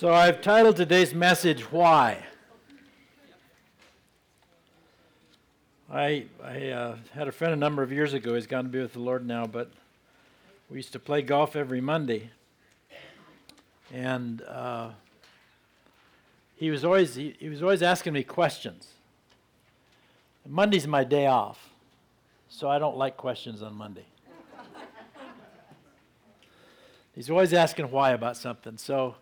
So 0.00 0.14
I've 0.14 0.40
titled 0.40 0.76
today's 0.76 1.12
message, 1.12 1.60
Why? 1.70 2.24
I, 5.92 6.24
I 6.42 6.68
uh, 6.68 6.96
had 7.12 7.28
a 7.28 7.32
friend 7.32 7.52
a 7.52 7.56
number 7.56 7.82
of 7.82 7.92
years 7.92 8.14
ago. 8.14 8.34
He's 8.34 8.46
gone 8.46 8.64
to 8.64 8.70
be 8.70 8.80
with 8.80 8.94
the 8.94 9.00
Lord 9.00 9.26
now, 9.26 9.46
but 9.46 9.70
we 10.70 10.78
used 10.78 10.94
to 10.94 10.98
play 10.98 11.20
golf 11.20 11.54
every 11.54 11.82
Monday. 11.82 12.30
And 13.92 14.40
uh, 14.40 14.92
he, 16.56 16.70
was 16.70 16.82
always, 16.82 17.16
he, 17.16 17.36
he 17.38 17.50
was 17.50 17.62
always 17.62 17.82
asking 17.82 18.14
me 18.14 18.22
questions. 18.22 18.94
Monday's 20.48 20.86
my 20.86 21.04
day 21.04 21.26
off, 21.26 21.68
so 22.48 22.70
I 22.70 22.78
don't 22.78 22.96
like 22.96 23.18
questions 23.18 23.60
on 23.60 23.74
Monday. 23.74 24.06
He's 27.14 27.28
always 27.28 27.52
asking 27.52 27.90
why 27.90 28.12
about 28.12 28.38
something. 28.38 28.78
So 28.78 29.16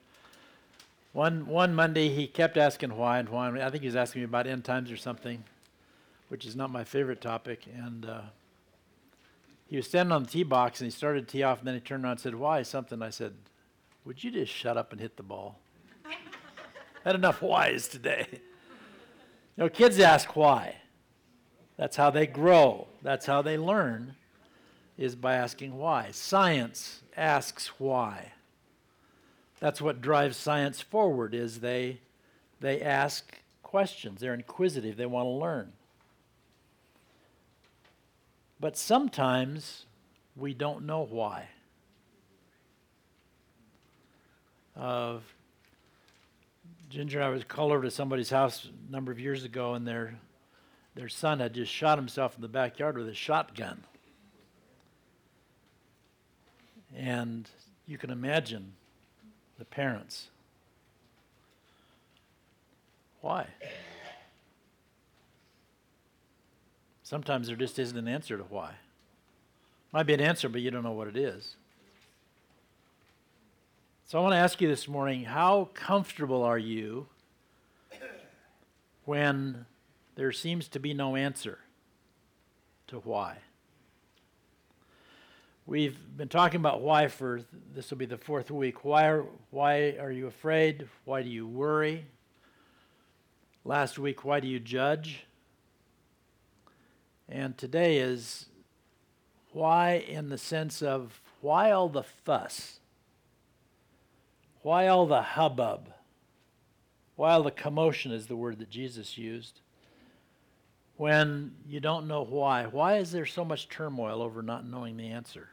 one, 1.12 1.46
one 1.46 1.74
Monday, 1.74 2.08
he 2.08 2.26
kept 2.26 2.56
asking 2.56 2.96
why 2.96 3.18
and 3.18 3.28
why. 3.28 3.48
I 3.48 3.70
think 3.70 3.82
he 3.82 3.88
was 3.88 3.96
asking 3.96 4.22
me 4.22 4.24
about 4.24 4.46
end 4.46 4.64
times 4.64 4.90
or 4.90 4.96
something, 4.96 5.42
which 6.28 6.44
is 6.44 6.54
not 6.54 6.70
my 6.70 6.84
favorite 6.84 7.20
topic. 7.20 7.64
And 7.74 8.04
uh, 8.04 8.20
he 9.68 9.76
was 9.76 9.86
standing 9.86 10.12
on 10.12 10.24
the 10.24 10.28
tee 10.28 10.42
box 10.42 10.80
and 10.80 10.86
he 10.86 10.90
started 10.90 11.26
to 11.26 11.32
tee 11.32 11.42
off, 11.42 11.58
and 11.58 11.66
then 11.66 11.74
he 11.74 11.80
turned 11.80 12.04
around 12.04 12.12
and 12.12 12.20
said, 12.20 12.34
Why? 12.34 12.62
Something. 12.62 13.02
I 13.02 13.10
said, 13.10 13.32
Would 14.04 14.22
you 14.22 14.30
just 14.30 14.52
shut 14.52 14.76
up 14.76 14.92
and 14.92 15.00
hit 15.00 15.16
the 15.16 15.22
ball? 15.22 15.58
Had 17.04 17.14
enough 17.14 17.42
whys 17.42 17.88
today. 17.88 18.26
You 18.30 19.64
know, 19.64 19.68
kids 19.68 19.98
ask 19.98 20.36
why. 20.36 20.76
That's 21.76 21.96
how 21.96 22.10
they 22.10 22.26
grow, 22.26 22.88
that's 23.02 23.26
how 23.26 23.40
they 23.40 23.56
learn, 23.56 24.16
is 24.96 25.14
by 25.14 25.36
asking 25.36 25.76
why. 25.76 26.08
Science 26.10 27.02
asks 27.16 27.68
why. 27.78 28.32
That's 29.60 29.80
what 29.80 30.00
drives 30.00 30.36
science 30.36 30.80
forward 30.80 31.34
is 31.34 31.60
they 31.60 32.00
they 32.60 32.80
ask 32.80 33.38
questions. 33.62 34.20
They're 34.20 34.34
inquisitive. 34.34 34.96
They 34.96 35.06
want 35.06 35.26
to 35.26 35.30
learn. 35.30 35.72
But 38.60 38.76
sometimes 38.76 39.84
we 40.36 40.54
don't 40.54 40.84
know 40.84 41.06
why. 41.08 41.48
Uh, 44.76 45.18
Ginger 46.88 47.22
I 47.22 47.28
was 47.28 47.44
called 47.44 47.72
over 47.72 47.82
to 47.82 47.90
somebody's 47.90 48.30
house 48.30 48.66
a 48.66 48.92
number 48.92 49.12
of 49.12 49.20
years 49.20 49.44
ago, 49.44 49.74
and 49.74 49.86
their 49.86 50.14
their 50.94 51.08
son 51.08 51.40
had 51.40 51.54
just 51.54 51.70
shot 51.70 51.98
himself 51.98 52.34
in 52.34 52.42
the 52.42 52.48
backyard 52.48 52.96
with 52.96 53.08
a 53.08 53.14
shotgun. 53.14 53.84
And 56.96 57.48
you 57.86 57.98
can 57.98 58.10
imagine 58.10 58.72
the 59.58 59.64
parents. 59.64 60.28
Why? 63.20 63.46
Sometimes 67.02 67.48
there 67.48 67.56
just 67.56 67.78
isn't 67.78 67.96
an 67.96 68.06
answer 68.06 68.36
to 68.36 68.44
why. 68.44 68.74
Might 69.92 70.06
be 70.06 70.14
an 70.14 70.20
answer, 70.20 70.48
but 70.48 70.60
you 70.60 70.70
don't 70.70 70.82
know 70.82 70.92
what 70.92 71.08
it 71.08 71.16
is. 71.16 71.56
So 74.06 74.18
I 74.18 74.22
want 74.22 74.32
to 74.32 74.38
ask 74.38 74.60
you 74.60 74.68
this 74.68 74.86
morning 74.86 75.24
how 75.24 75.70
comfortable 75.74 76.42
are 76.42 76.58
you 76.58 77.06
when 79.04 79.66
there 80.14 80.32
seems 80.32 80.68
to 80.68 80.78
be 80.78 80.94
no 80.94 81.16
answer 81.16 81.58
to 82.88 82.98
why? 82.98 83.38
We've 85.68 85.98
been 86.16 86.28
talking 86.28 86.60
about 86.60 86.80
why 86.80 87.08
for 87.08 87.42
this 87.74 87.90
will 87.90 87.98
be 87.98 88.06
the 88.06 88.16
fourth 88.16 88.50
week. 88.50 88.86
Why 88.86 89.04
are, 89.08 89.26
why 89.50 89.98
are 90.00 90.10
you 90.10 90.26
afraid? 90.26 90.88
Why 91.04 91.22
do 91.22 91.28
you 91.28 91.46
worry? 91.46 92.06
Last 93.66 93.98
week, 93.98 94.24
why 94.24 94.40
do 94.40 94.48
you 94.48 94.60
judge? 94.60 95.26
And 97.28 97.58
today 97.58 97.98
is 97.98 98.46
why, 99.52 99.96
in 100.08 100.30
the 100.30 100.38
sense 100.38 100.80
of 100.80 101.20
why 101.42 101.70
all 101.70 101.90
the 101.90 102.02
fuss? 102.02 102.80
Why 104.62 104.86
all 104.86 105.04
the 105.04 105.20
hubbub? 105.20 105.92
Why 107.16 107.32
all 107.32 107.42
the 107.42 107.50
commotion 107.50 108.10
is 108.10 108.26
the 108.26 108.36
word 108.36 108.58
that 108.60 108.70
Jesus 108.70 109.18
used? 109.18 109.60
When 110.96 111.56
you 111.68 111.80
don't 111.80 112.08
know 112.08 112.24
why. 112.24 112.64
Why 112.64 112.96
is 112.96 113.12
there 113.12 113.26
so 113.26 113.44
much 113.44 113.68
turmoil 113.68 114.22
over 114.22 114.40
not 114.40 114.66
knowing 114.66 114.96
the 114.96 115.08
answer? 115.08 115.50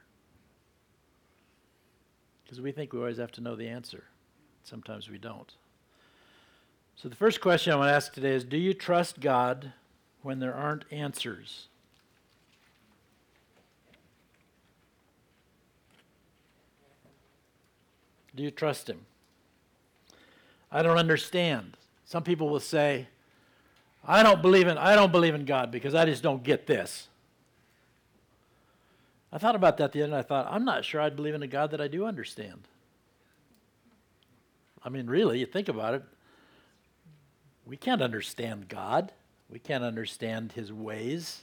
Because 2.45 2.61
we 2.61 2.72
think 2.72 2.94
we 2.94 3.00
always 3.00 3.17
have 3.17 3.31
to 3.33 3.41
know 3.41 3.56
the 3.56 3.67
answer. 3.67 4.03
Sometimes 4.63 5.09
we 5.09 5.17
don't. 5.17 5.51
So, 6.95 7.09
the 7.09 7.16
first 7.16 7.41
question 7.41 7.73
I 7.73 7.75
want 7.75 7.89
to 7.89 7.94
ask 7.94 8.13
today 8.13 8.33
is 8.33 8.44
Do 8.44 8.57
you 8.57 8.73
trust 8.73 9.19
God 9.19 9.73
when 10.22 10.39
there 10.39 10.53
aren't 10.53 10.85
answers? 10.91 11.67
Do 18.35 18.44
you 18.44 18.51
trust 18.51 18.89
Him? 18.89 19.05
I 20.72 20.84
don't 20.84 20.97
understand. 20.97 21.78
Some 22.05 22.23
people 22.23 22.50
will 22.50 22.59
say, 22.59 23.07
I 24.07 24.23
don't 24.23 24.41
believe 24.41 24.67
in 24.67 24.78
I 24.78 24.95
don't 24.95 25.11
believe 25.11 25.34
in 25.34 25.45
God 25.45 25.72
because 25.72 25.95
I 25.95 26.05
just 26.05 26.22
don't 26.22 26.44
get 26.44 26.67
this. 26.67 27.07
I 29.35 29.38
thought 29.38 29.56
about 29.56 29.75
that 29.78 29.91
the 29.91 30.01
other 30.01 30.12
night. 30.12 30.19
I 30.19 30.22
thought, 30.22 30.47
I'm 30.50 30.63
not 30.63 30.85
sure 30.85 31.01
I'd 31.01 31.18
believe 31.18 31.35
in 31.35 31.44
a 31.44 31.47
God 31.47 31.72
that 31.72 31.81
I 31.81 31.90
do 31.90 32.06
understand. 32.06 32.69
I 34.81 34.88
mean, 34.88 35.07
really, 35.07 35.40
you 35.40 35.46
think 35.46 35.68
about 35.68 35.94
it, 35.94 36.03
we 37.66 37.75
can't 37.75 38.01
understand 38.01 38.69
God. 38.69 39.12
We 39.50 39.59
can't 39.59 39.84
understand 39.84 40.53
his 40.53 40.72
ways. 40.72 41.41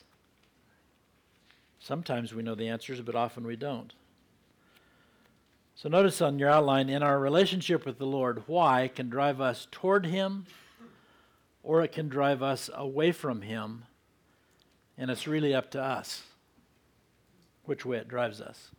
Sometimes 1.80 2.32
we 2.32 2.42
know 2.42 2.54
the 2.54 2.68
answers, 2.68 3.02
but 3.02 3.14
often 3.14 3.46
we 3.46 3.56
don't. 3.56 3.92
So 5.74 5.90
notice 5.90 6.22
on 6.22 6.38
your 6.38 6.48
outline, 6.48 6.88
in 6.88 7.02
our 7.02 7.20
relationship 7.20 7.84
with 7.84 7.98
the 7.98 8.06
Lord, 8.06 8.44
why 8.46 8.88
can 8.88 9.10
drive 9.10 9.38
us 9.38 9.68
toward 9.70 10.06
him 10.06 10.46
or 11.62 11.82
it 11.82 11.92
can 11.92 12.08
drive 12.08 12.42
us 12.42 12.70
away 12.72 13.12
from 13.12 13.42
him, 13.42 13.84
and 14.96 15.10
it's 15.10 15.26
really 15.26 15.54
up 15.54 15.70
to 15.72 15.82
us 15.82 16.22
which 17.64 17.84
way 17.84 17.98
it 17.98 18.08
drives 18.08 18.40
us. 18.40 18.70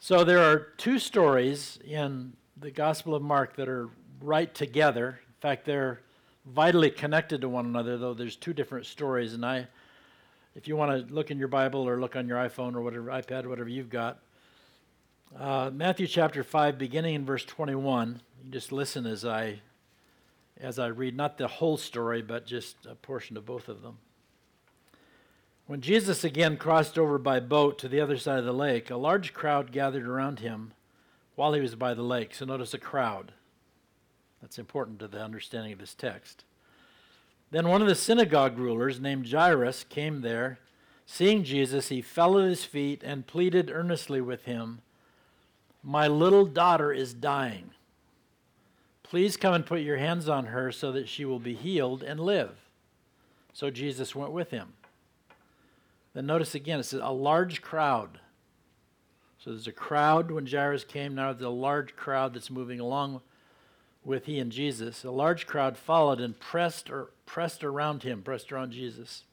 So 0.00 0.24
there 0.24 0.40
are 0.40 0.58
two 0.76 0.98
stories 0.98 1.78
in 1.84 2.34
the 2.56 2.70
Gospel 2.70 3.14
of 3.14 3.22
Mark 3.22 3.56
that 3.56 3.68
are 3.68 3.88
right 4.20 4.52
together. 4.54 5.20
In 5.26 5.40
fact, 5.40 5.64
they're 5.64 6.00
vitally 6.46 6.90
connected 6.90 7.40
to 7.40 7.48
one 7.48 7.66
another, 7.66 7.98
though 7.98 8.14
there's 8.14 8.36
two 8.36 8.52
different 8.52 8.86
stories. 8.86 9.34
And 9.34 9.44
I, 9.44 9.66
if 10.54 10.68
you 10.68 10.76
want 10.76 11.08
to 11.08 11.14
look 11.14 11.30
in 11.30 11.38
your 11.38 11.48
Bible 11.48 11.88
or 11.88 12.00
look 12.00 12.16
on 12.16 12.26
your 12.26 12.38
iPhone 12.38 12.74
or 12.74 12.80
whatever, 12.80 13.06
iPad, 13.06 13.46
whatever 13.46 13.68
you've 13.68 13.90
got, 13.90 14.20
uh, 15.36 15.70
Matthew 15.72 16.06
chapter 16.06 16.42
5, 16.42 16.78
beginning 16.78 17.14
in 17.14 17.26
verse 17.26 17.44
21. 17.44 18.20
You 18.44 18.50
just 18.50 18.72
listen 18.72 19.04
as 19.04 19.24
I, 19.24 19.60
as 20.58 20.78
I 20.78 20.86
read, 20.86 21.16
not 21.16 21.38
the 21.38 21.48
whole 21.48 21.76
story, 21.76 22.22
but 22.22 22.46
just 22.46 22.86
a 22.86 22.94
portion 22.94 23.36
of 23.36 23.44
both 23.44 23.68
of 23.68 23.82
them. 23.82 23.98
When 25.68 25.82
Jesus 25.82 26.24
again 26.24 26.56
crossed 26.56 26.98
over 26.98 27.18
by 27.18 27.40
boat 27.40 27.78
to 27.80 27.88
the 27.88 28.00
other 28.00 28.16
side 28.16 28.38
of 28.38 28.46
the 28.46 28.54
lake, 28.54 28.88
a 28.88 28.96
large 28.96 29.34
crowd 29.34 29.70
gathered 29.70 30.08
around 30.08 30.40
him 30.40 30.72
while 31.34 31.52
he 31.52 31.60
was 31.60 31.74
by 31.74 31.92
the 31.92 32.02
lake. 32.02 32.34
So 32.34 32.46
notice 32.46 32.72
a 32.72 32.78
crowd. 32.78 33.32
That's 34.40 34.58
important 34.58 34.98
to 35.00 35.08
the 35.08 35.22
understanding 35.22 35.74
of 35.74 35.78
this 35.78 35.92
text. 35.92 36.44
Then 37.50 37.68
one 37.68 37.82
of 37.82 37.86
the 37.86 37.94
synagogue 37.94 38.56
rulers, 38.56 38.98
named 38.98 39.30
Jairus, 39.30 39.84
came 39.84 40.22
there. 40.22 40.58
Seeing 41.04 41.44
Jesus, 41.44 41.88
he 41.88 42.00
fell 42.00 42.38
at 42.38 42.48
his 42.48 42.64
feet 42.64 43.02
and 43.04 43.26
pleaded 43.26 43.70
earnestly 43.70 44.22
with 44.22 44.46
him 44.46 44.80
My 45.82 46.08
little 46.08 46.46
daughter 46.46 46.94
is 46.94 47.12
dying. 47.12 47.72
Please 49.02 49.36
come 49.36 49.52
and 49.52 49.66
put 49.66 49.82
your 49.82 49.98
hands 49.98 50.30
on 50.30 50.46
her 50.46 50.72
so 50.72 50.92
that 50.92 51.10
she 51.10 51.26
will 51.26 51.38
be 51.38 51.54
healed 51.54 52.02
and 52.02 52.18
live. 52.18 52.56
So 53.52 53.68
Jesus 53.68 54.14
went 54.14 54.32
with 54.32 54.50
him. 54.50 54.72
Then 56.14 56.26
notice 56.26 56.54
again, 56.54 56.80
it 56.80 56.84
says 56.84 57.00
a 57.02 57.12
large 57.12 57.62
crowd. 57.62 58.18
So 59.38 59.50
there's 59.50 59.68
a 59.68 59.72
crowd 59.72 60.30
when 60.30 60.46
Jairus 60.46 60.84
came. 60.84 61.14
Now 61.14 61.32
there's 61.32 61.44
a 61.44 61.48
large 61.48 61.94
crowd 61.94 62.34
that's 62.34 62.50
moving 62.50 62.80
along 62.80 63.20
with 64.04 64.24
he 64.24 64.38
and 64.38 64.50
Jesus. 64.50 65.04
A 65.04 65.10
large 65.10 65.46
crowd 65.46 65.76
followed 65.76 66.20
and 66.20 66.38
pressed 66.38 66.90
or 66.90 67.10
pressed 67.26 67.62
around 67.62 68.02
him, 68.02 68.22
pressed 68.22 68.50
around 68.50 68.72
Jesus. 68.72 69.24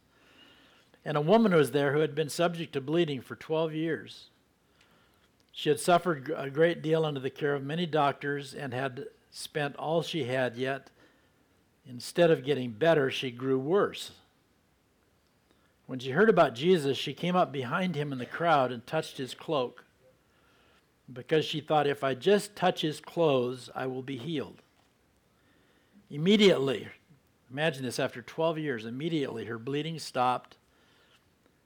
And 1.04 1.18
a 1.18 1.22
woman 1.22 1.54
was 1.54 1.72
there 1.72 1.94
who 1.94 2.00
had 2.00 2.16
been 2.16 2.30
subject 2.30 2.74
to 2.74 2.82
bleeding 2.82 3.22
for 3.22 3.36
12 3.36 3.74
years. 3.74 4.28
She 5.52 5.70
had 5.70 5.80
suffered 5.80 6.34
a 6.36 6.50
great 6.50 6.82
deal 6.82 7.06
under 7.06 7.20
the 7.20 7.30
care 7.30 7.56
of 7.56 7.64
many 7.64 7.86
doctors 7.86 8.54
and 8.54 8.74
had 8.74 9.06
spent 9.32 9.76
all 9.78 10.02
she 10.02 10.26
had, 10.26 10.58
yet 10.58 10.90
instead 11.88 12.32
of 12.32 12.44
getting 12.44 12.72
better, 12.72 13.10
she 13.10 13.32
grew 13.32 13.58
worse. 13.58 14.12
When 15.88 16.00
she 16.00 16.12
heard 16.12 16.30
about 16.30 16.56
Jesus, 16.56 16.98
she 16.98 17.14
came 17.14 17.36
up 17.36 17.52
behind 17.52 17.96
him 17.96 18.12
in 18.12 18.18
the 18.18 18.26
crowd 18.26 18.72
and 18.72 18.86
touched 18.86 19.18
his 19.18 19.34
cloak. 19.34 19.84
because 21.12 21.46
she 21.46 21.62
thought, 21.62 21.86
if 21.86 22.04
I 22.04 22.16
just 22.16 22.56
touch 22.56 22.82
his 22.82 23.00
clothes, 23.00 23.70
I 23.76 23.86
will 23.86 24.02
be 24.02 24.18
healed. 24.18 24.64
Immediately, 26.10 26.88
imagine 27.52 27.84
this 27.84 28.00
after 28.00 28.24
12 28.24 28.58
years, 28.58 28.86
immediately 28.86 29.46
her 29.46 29.60
bleeding 29.60 30.00
stopped, 30.00 30.58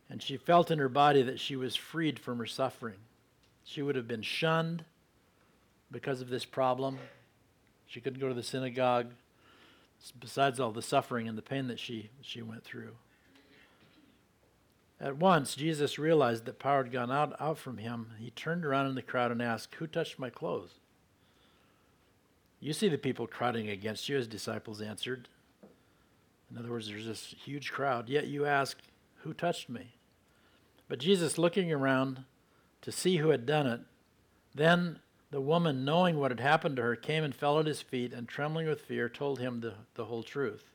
and 0.10 0.22
she 0.22 0.36
felt 0.36 0.72
in 0.72 0.80
her 0.80 0.90
body 0.90 1.22
that 1.22 1.40
she 1.40 1.56
was 1.56 1.78
freed 1.78 2.20
from 2.20 2.38
her 2.38 2.46
suffering. 2.46 2.98
She 3.64 3.82
would 3.82 3.96
have 3.96 4.08
been 4.08 4.24
shunned 4.24 4.84
because 5.90 6.20
of 6.20 6.30
this 6.30 6.44
problem. 6.44 6.98
She 7.88 8.02
couldn't 8.02 8.20
go 8.20 8.28
to 8.28 8.34
the 8.34 8.44
synagogue, 8.44 9.12
besides 10.20 10.60
all 10.60 10.72
the 10.72 10.82
suffering 10.82 11.28
and 11.28 11.38
the 11.38 11.42
pain 11.42 11.68
that 11.68 11.80
she, 11.80 12.10
she 12.22 12.42
went 12.42 12.64
through. 12.66 12.96
At 15.02 15.18
once, 15.18 15.56
Jesus 15.56 15.98
realized 15.98 16.46
that 16.46 16.60
power 16.60 16.84
had 16.84 16.92
gone 16.92 17.12
out, 17.12 17.34
out 17.40 17.58
from 17.58 17.78
him. 17.78 18.12
He 18.20 18.32
turned 18.32 18.66
around 18.66 18.88
in 18.88 18.96
the 18.96 19.02
crowd 19.02 19.32
and 19.32 19.42
asked, 19.42 19.76
Who 19.76 19.88
touched 19.88 20.20
my 20.20 20.30
clothes? 20.30 20.72
You 22.60 22.74
see 22.74 22.90
the 22.90 22.98
people 22.98 23.26
crowding 23.26 23.70
against 23.70 24.10
you, 24.10 24.18
his 24.18 24.28
disciples 24.28 24.82
answered. 24.82 25.30
In 26.52 26.58
other 26.58 26.70
words, 26.70 26.90
there's 26.90 27.06
this 27.06 27.34
huge 27.46 27.72
crowd, 27.72 28.10
yet 28.10 28.28
you 28.28 28.46
ask, 28.46 28.78
Who 29.24 29.34
touched 29.34 29.70
me? 29.70 29.96
But 30.90 31.00
Jesus, 31.00 31.38
looking 31.38 31.72
around 31.72 32.26
to 32.82 32.92
see 32.92 33.18
who 33.18 33.30
had 33.30 33.46
done 33.46 33.68
it, 33.68 33.82
then 34.54 35.00
the 35.32 35.40
woman, 35.40 35.86
knowing 35.86 36.18
what 36.18 36.32
had 36.32 36.42
happened 36.42 36.76
to 36.76 36.82
her, 36.82 36.96
came 36.98 37.24
and 37.24 37.34
fell 37.34 37.60
at 37.60 37.68
his 37.68 37.82
feet, 37.82 38.12
and 38.12 38.28
trembling 38.28 38.68
with 38.68 38.82
fear, 38.82 39.08
told 39.08 39.40
him 39.40 39.62
the, 39.62 39.76
the 39.96 40.06
whole 40.06 40.24
truth 40.24 40.66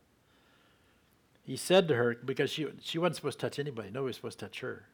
he 1.45 1.57
said 1.57 1.89
to 1.89 1.95
her, 1.95 2.17
because 2.25 2.51
she, 2.51 2.67
she 2.81 2.99
wasn't 2.99 3.17
supposed 3.17 3.39
to 3.41 3.47
touch 3.47 3.59
anybody, 3.59 3.89
nobody 3.89 4.09
was 4.09 4.17
supposed 4.17 4.39
to 4.39 4.47
touch 4.47 4.61
her 4.61 4.87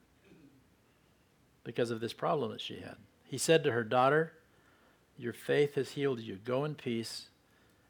because 1.63 1.91
of 1.91 2.01
this 2.01 2.13
problem 2.13 2.51
that 2.51 2.61
she 2.61 2.81
had. 2.81 2.97
He 3.25 3.39
said 3.39 3.63
to 3.65 3.73
her, 3.73 3.85
Daughter, 3.85 4.33
your 5.17 5.33
faith 5.33 5.77
has 5.77 5.93
healed 5.93 6.19
you. 6.19 6.37
Go 6.45 6.65
in 6.65 6.75
peace 6.75 7.29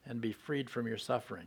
and 0.05 0.21
be 0.21 0.33
freed 0.33 0.69
from 0.69 0.87
your 0.87 0.99
suffering. 0.99 1.47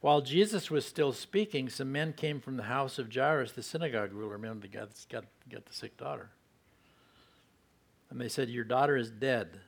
While 0.00 0.20
Jesus 0.20 0.70
was 0.70 0.84
still 0.84 1.12
speaking, 1.12 1.70
some 1.70 1.90
men 1.90 2.12
came 2.12 2.40
from 2.40 2.56
the 2.56 2.64
house 2.64 2.98
of 2.98 3.12
Jairus, 3.12 3.52
the 3.52 3.62
synagogue 3.62 4.12
ruler, 4.12 4.32
remember 4.32 4.60
the 4.60 4.68
guy 4.68 4.80
that's 4.80 5.06
got, 5.06 5.24
got 5.50 5.64
the 5.64 5.72
sick 5.72 5.96
daughter. 5.96 6.30
And 8.10 8.20
they 8.20 8.28
said, 8.28 8.50
Your 8.50 8.64
daughter 8.64 8.96
is 8.96 9.10
dead. 9.10 9.60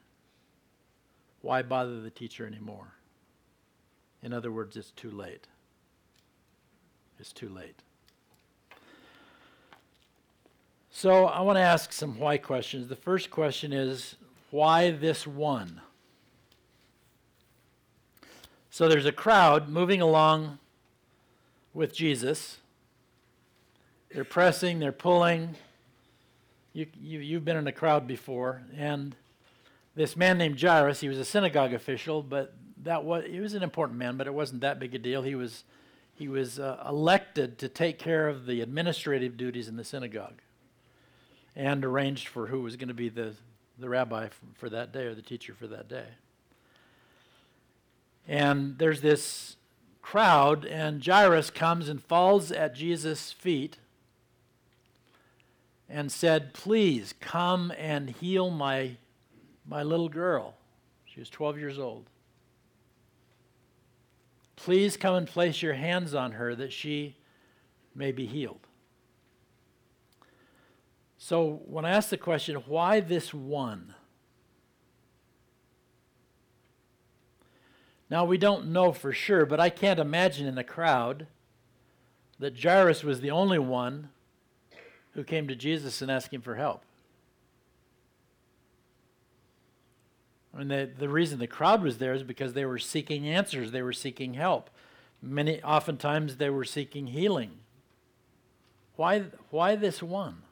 Why 1.40 1.62
bother 1.62 2.00
the 2.00 2.10
teacher 2.10 2.46
anymore? 2.46 2.92
In 4.22 4.34
other 4.34 4.52
words, 4.52 4.76
it's 4.76 4.90
too 4.90 5.10
late 5.10 5.46
it's 7.20 7.32
too 7.32 7.50
late. 7.50 7.76
So 10.90 11.26
I 11.26 11.42
want 11.42 11.56
to 11.56 11.62
ask 11.62 11.92
some 11.92 12.18
why 12.18 12.38
questions. 12.38 12.88
The 12.88 12.96
first 12.96 13.30
question 13.30 13.72
is 13.72 14.16
why 14.50 14.90
this 14.90 15.26
one? 15.26 15.82
So 18.70 18.88
there's 18.88 19.06
a 19.06 19.12
crowd 19.12 19.68
moving 19.68 20.00
along 20.00 20.58
with 21.74 21.94
Jesus. 21.94 22.58
They're 24.12 24.24
pressing, 24.24 24.78
they're 24.78 24.90
pulling. 24.90 25.56
You, 26.72 26.86
you, 27.00 27.18
you've 27.20 27.44
been 27.44 27.56
in 27.56 27.66
a 27.66 27.72
crowd 27.72 28.06
before. 28.06 28.62
And 28.76 29.14
this 29.94 30.16
man 30.16 30.38
named 30.38 30.60
Jairus, 30.60 31.00
he 31.00 31.08
was 31.08 31.18
a 31.18 31.24
synagogue 31.24 31.74
official, 31.74 32.22
but 32.22 32.54
that 32.82 33.04
was, 33.04 33.24
he 33.28 33.40
was 33.40 33.54
an 33.54 33.62
important 33.62 33.98
man, 33.98 34.16
but 34.16 34.26
it 34.26 34.34
wasn't 34.34 34.62
that 34.62 34.78
big 34.78 34.94
a 34.94 34.98
deal. 34.98 35.22
He 35.22 35.34
was 35.34 35.64
he 36.14 36.28
was 36.28 36.58
uh, 36.58 36.84
elected 36.86 37.58
to 37.58 37.68
take 37.68 37.98
care 37.98 38.28
of 38.28 38.46
the 38.46 38.60
administrative 38.60 39.36
duties 39.36 39.68
in 39.68 39.76
the 39.76 39.84
synagogue 39.84 40.40
and 41.56 41.84
arranged 41.84 42.28
for 42.28 42.46
who 42.46 42.60
was 42.60 42.76
going 42.76 42.88
to 42.88 42.94
be 42.94 43.08
the, 43.08 43.34
the 43.78 43.88
rabbi 43.88 44.28
for, 44.54 44.68
that 44.68 44.92
day 44.92 45.04
or 45.06 45.14
the 45.14 45.22
teacher 45.22 45.54
for 45.54 45.66
that 45.66 45.88
day. 45.88 46.06
And 48.28 48.78
there's 48.78 49.00
this 49.00 49.56
crowd, 50.02 50.64
and 50.64 51.04
Jairus 51.04 51.50
comes 51.50 51.88
and 51.88 52.02
falls 52.02 52.52
at 52.52 52.74
Jesus' 52.74 53.32
feet 53.32 53.78
and 55.88 56.12
said, 56.12 56.54
Please 56.54 57.14
come 57.20 57.72
and 57.76 58.10
heal 58.10 58.50
my, 58.50 58.96
my 59.66 59.82
little 59.82 60.08
girl. 60.08 60.54
She 61.04 61.18
was 61.18 61.28
12 61.28 61.58
years 61.58 61.78
old. 61.78 62.06
Please 64.62 64.98
come 64.98 65.14
and 65.14 65.26
place 65.26 65.62
your 65.62 65.72
hands 65.72 66.14
on 66.14 66.32
her 66.32 66.54
that 66.54 66.70
she 66.70 67.16
may 67.94 68.12
be 68.12 68.26
healed. 68.26 68.66
So, 71.16 71.62
when 71.64 71.86
I 71.86 71.90
ask 71.90 72.10
the 72.10 72.18
question, 72.18 72.56
why 72.66 73.00
this 73.00 73.32
one? 73.32 73.94
Now, 78.10 78.26
we 78.26 78.36
don't 78.36 78.66
know 78.66 78.92
for 78.92 79.14
sure, 79.14 79.46
but 79.46 79.60
I 79.60 79.70
can't 79.70 79.98
imagine 79.98 80.46
in 80.46 80.56
the 80.56 80.64
crowd 80.64 81.26
that 82.38 82.62
Jairus 82.62 83.02
was 83.02 83.22
the 83.22 83.30
only 83.30 83.58
one 83.58 84.10
who 85.12 85.24
came 85.24 85.48
to 85.48 85.56
Jesus 85.56 86.02
and 86.02 86.10
asked 86.10 86.34
him 86.34 86.42
for 86.42 86.56
help. 86.56 86.82
Mean, 90.60 90.68
the, 90.68 90.90
the 90.98 91.08
reason 91.08 91.38
the 91.38 91.46
crowd 91.46 91.82
was 91.82 91.96
there 91.96 92.12
is 92.12 92.22
because 92.22 92.52
they 92.52 92.66
were 92.66 92.78
seeking 92.78 93.26
answers, 93.26 93.70
they 93.70 93.80
were 93.80 93.94
seeking 93.94 94.34
help. 94.34 94.68
Many, 95.22 95.62
oftentimes, 95.62 96.36
they 96.36 96.50
were 96.50 96.64
seeking 96.64 97.06
healing. 97.06 97.52
Why, 98.96 99.24
why 99.48 99.76
this 99.76 100.02
one? 100.02 100.42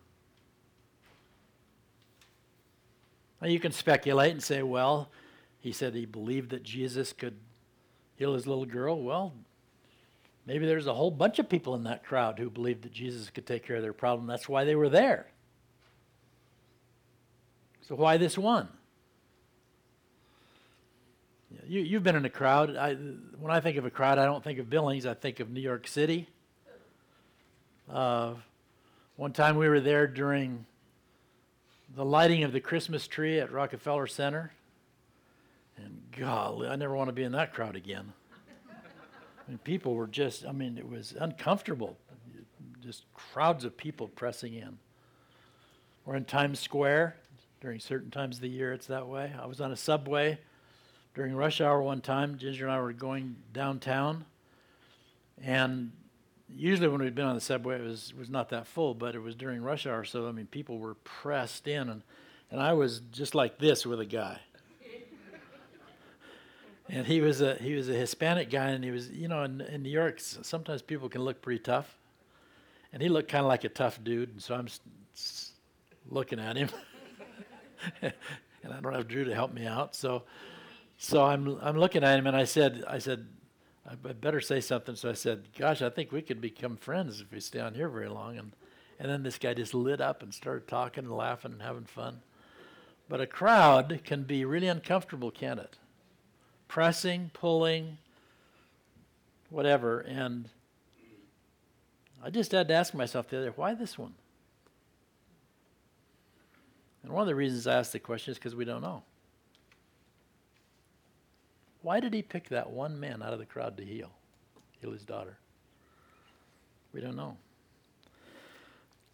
Now, 3.42 3.48
you 3.48 3.60
can 3.60 3.72
speculate 3.72 4.32
and 4.32 4.42
say, 4.42 4.62
well, 4.62 5.10
he 5.60 5.72
said 5.72 5.94
he 5.94 6.06
believed 6.06 6.50
that 6.50 6.62
Jesus 6.62 7.12
could 7.12 7.36
heal 8.16 8.32
his 8.32 8.46
little 8.46 8.64
girl. 8.64 9.02
Well, 9.02 9.34
maybe 10.46 10.64
there's 10.64 10.86
a 10.86 10.94
whole 10.94 11.10
bunch 11.10 11.38
of 11.38 11.50
people 11.50 11.74
in 11.74 11.84
that 11.84 12.02
crowd 12.02 12.38
who 12.38 12.48
believed 12.48 12.82
that 12.82 12.92
Jesus 12.92 13.28
could 13.28 13.46
take 13.46 13.66
care 13.66 13.76
of 13.76 13.82
their 13.82 13.92
problem. 13.92 14.26
That's 14.26 14.48
why 14.48 14.64
they 14.64 14.74
were 14.74 14.88
there. 14.88 15.26
So, 17.82 17.94
why 17.94 18.16
this 18.16 18.38
one? 18.38 18.68
You, 21.68 21.82
you've 21.82 22.02
been 22.02 22.16
in 22.16 22.24
a 22.24 22.30
crowd. 22.30 22.76
I, 22.76 22.94
when 22.94 23.52
I 23.52 23.60
think 23.60 23.76
of 23.76 23.84
a 23.84 23.90
crowd, 23.90 24.16
I 24.18 24.24
don't 24.24 24.42
think 24.42 24.58
of 24.58 24.70
Billings. 24.70 25.04
I 25.04 25.12
think 25.12 25.38
of 25.38 25.50
New 25.50 25.60
York 25.60 25.86
City. 25.86 26.26
Uh, 27.90 28.34
one 29.16 29.32
time 29.32 29.58
we 29.58 29.68
were 29.68 29.80
there 29.80 30.06
during 30.06 30.64
the 31.94 32.06
lighting 32.06 32.42
of 32.42 32.52
the 32.52 32.60
Christmas 32.60 33.06
tree 33.06 33.38
at 33.38 33.52
Rockefeller 33.52 34.06
Center. 34.06 34.50
And 35.76 36.00
golly, 36.18 36.68
I 36.68 36.76
never 36.76 36.96
want 36.96 37.08
to 37.08 37.12
be 37.12 37.22
in 37.22 37.32
that 37.32 37.52
crowd 37.52 37.76
again. 37.76 38.14
I 38.70 39.50
mean, 39.50 39.58
people 39.58 39.94
were 39.94 40.06
just, 40.06 40.46
I 40.46 40.52
mean, 40.52 40.78
it 40.78 40.88
was 40.88 41.14
uncomfortable. 41.20 41.98
Just 42.80 43.04
crowds 43.12 43.66
of 43.66 43.76
people 43.76 44.08
pressing 44.08 44.54
in. 44.54 44.78
We're 46.06 46.16
in 46.16 46.24
Times 46.24 46.60
Square 46.60 47.16
during 47.60 47.78
certain 47.78 48.10
times 48.10 48.36
of 48.36 48.40
the 48.40 48.48
year, 48.48 48.72
it's 48.72 48.86
that 48.86 49.06
way. 49.06 49.34
I 49.38 49.44
was 49.44 49.60
on 49.60 49.70
a 49.70 49.76
subway 49.76 50.38
during 51.18 51.34
rush 51.34 51.60
hour 51.60 51.82
one 51.82 52.00
time, 52.00 52.38
Ginger 52.38 52.66
and 52.66 52.72
I 52.72 52.80
were 52.80 52.92
going 52.92 53.34
downtown, 53.52 54.24
and 55.42 55.90
usually 56.48 56.86
when 56.86 57.00
we'd 57.00 57.16
been 57.16 57.26
on 57.26 57.34
the 57.34 57.40
subway, 57.40 57.74
it 57.74 57.82
was 57.82 58.14
was 58.14 58.30
not 58.30 58.50
that 58.50 58.68
full, 58.68 58.94
but 58.94 59.16
it 59.16 59.18
was 59.18 59.34
during 59.34 59.60
rush 59.60 59.84
hour, 59.84 60.04
so 60.04 60.28
I 60.28 60.32
mean, 60.32 60.46
people 60.46 60.78
were 60.78 60.94
pressed 60.94 61.66
in, 61.66 61.88
and 61.88 62.02
and 62.52 62.60
I 62.60 62.74
was 62.74 63.00
just 63.10 63.34
like 63.34 63.58
this 63.58 63.84
with 63.84 63.98
a 63.98 64.04
guy. 64.04 64.38
and 66.88 67.04
he 67.04 67.20
was 67.20 67.40
a 67.40 67.56
he 67.56 67.74
was 67.74 67.88
a 67.88 67.94
Hispanic 67.94 68.48
guy, 68.48 68.68
and 68.68 68.84
he 68.84 68.92
was 68.92 69.10
you 69.10 69.26
know 69.26 69.42
in, 69.42 69.60
in 69.62 69.82
New 69.82 69.90
York 69.90 70.20
sometimes 70.20 70.82
people 70.82 71.08
can 71.08 71.22
look 71.22 71.42
pretty 71.42 71.64
tough, 71.64 71.98
and 72.92 73.02
he 73.02 73.08
looked 73.08 73.28
kind 73.28 73.42
of 73.42 73.48
like 73.48 73.64
a 73.64 73.68
tough 73.68 73.98
dude, 74.04 74.28
and 74.28 74.40
so 74.40 74.54
I'm 74.54 74.68
looking 76.08 76.38
at 76.38 76.56
him, 76.56 76.68
and 78.02 78.12
I 78.72 78.80
don't 78.80 78.94
have 78.94 79.08
Drew 79.08 79.24
to 79.24 79.34
help 79.34 79.52
me 79.52 79.66
out, 79.66 79.96
so 79.96 80.22
so 80.98 81.24
I'm 81.24 81.58
I'm 81.62 81.78
looking 81.78 82.04
at 82.04 82.18
him 82.18 82.26
and 82.26 82.36
I 82.36 82.44
said 82.44 82.84
I 82.86 82.98
said 82.98 83.26
I 83.88 83.94
better 83.94 84.40
say 84.40 84.60
something. 84.60 84.96
So 84.96 85.08
I 85.08 85.14
said, 85.14 85.48
"Gosh, 85.56 85.80
I 85.80 85.88
think 85.88 86.12
we 86.12 86.20
could 86.20 86.42
become 86.42 86.76
friends 86.76 87.22
if 87.22 87.32
we 87.32 87.40
stay 87.40 87.60
on 87.60 87.72
here 87.72 87.88
very 87.88 88.08
long." 88.08 88.36
And 88.36 88.52
and 88.98 89.10
then 89.10 89.22
this 89.22 89.38
guy 89.38 89.54
just 89.54 89.72
lit 89.72 90.00
up 90.00 90.22
and 90.22 90.34
started 90.34 90.68
talking 90.68 91.04
and 91.04 91.16
laughing 91.16 91.52
and 91.52 91.62
having 91.62 91.84
fun. 91.84 92.20
But 93.08 93.20
a 93.20 93.26
crowd 93.26 94.00
can 94.04 94.24
be 94.24 94.44
really 94.44 94.66
uncomfortable, 94.66 95.30
can't 95.30 95.60
it? 95.60 95.78
Pressing, 96.66 97.30
pulling, 97.32 97.96
whatever. 99.48 100.00
And 100.00 100.50
I 102.22 102.30
just 102.30 102.52
had 102.52 102.68
to 102.68 102.74
ask 102.74 102.92
myself 102.92 103.28
the 103.28 103.38
other, 103.38 103.52
why 103.52 103.72
this 103.74 103.96
one? 103.96 104.14
And 107.02 107.12
one 107.12 107.22
of 107.22 107.28
the 107.28 107.34
reasons 107.34 107.66
I 107.66 107.78
asked 107.78 107.92
the 107.92 108.00
question 108.00 108.32
is 108.32 108.38
because 108.38 108.54
we 108.54 108.66
don't 108.66 108.82
know. 108.82 109.04
Why 111.82 112.00
did 112.00 112.12
he 112.12 112.22
pick 112.22 112.48
that 112.48 112.70
one 112.70 112.98
man 112.98 113.22
out 113.22 113.32
of 113.32 113.38
the 113.38 113.46
crowd 113.46 113.76
to 113.76 113.84
heal, 113.84 114.10
heal 114.80 114.92
his 114.92 115.04
daughter? 115.04 115.38
We 116.92 117.00
don't 117.00 117.16
know. 117.16 117.36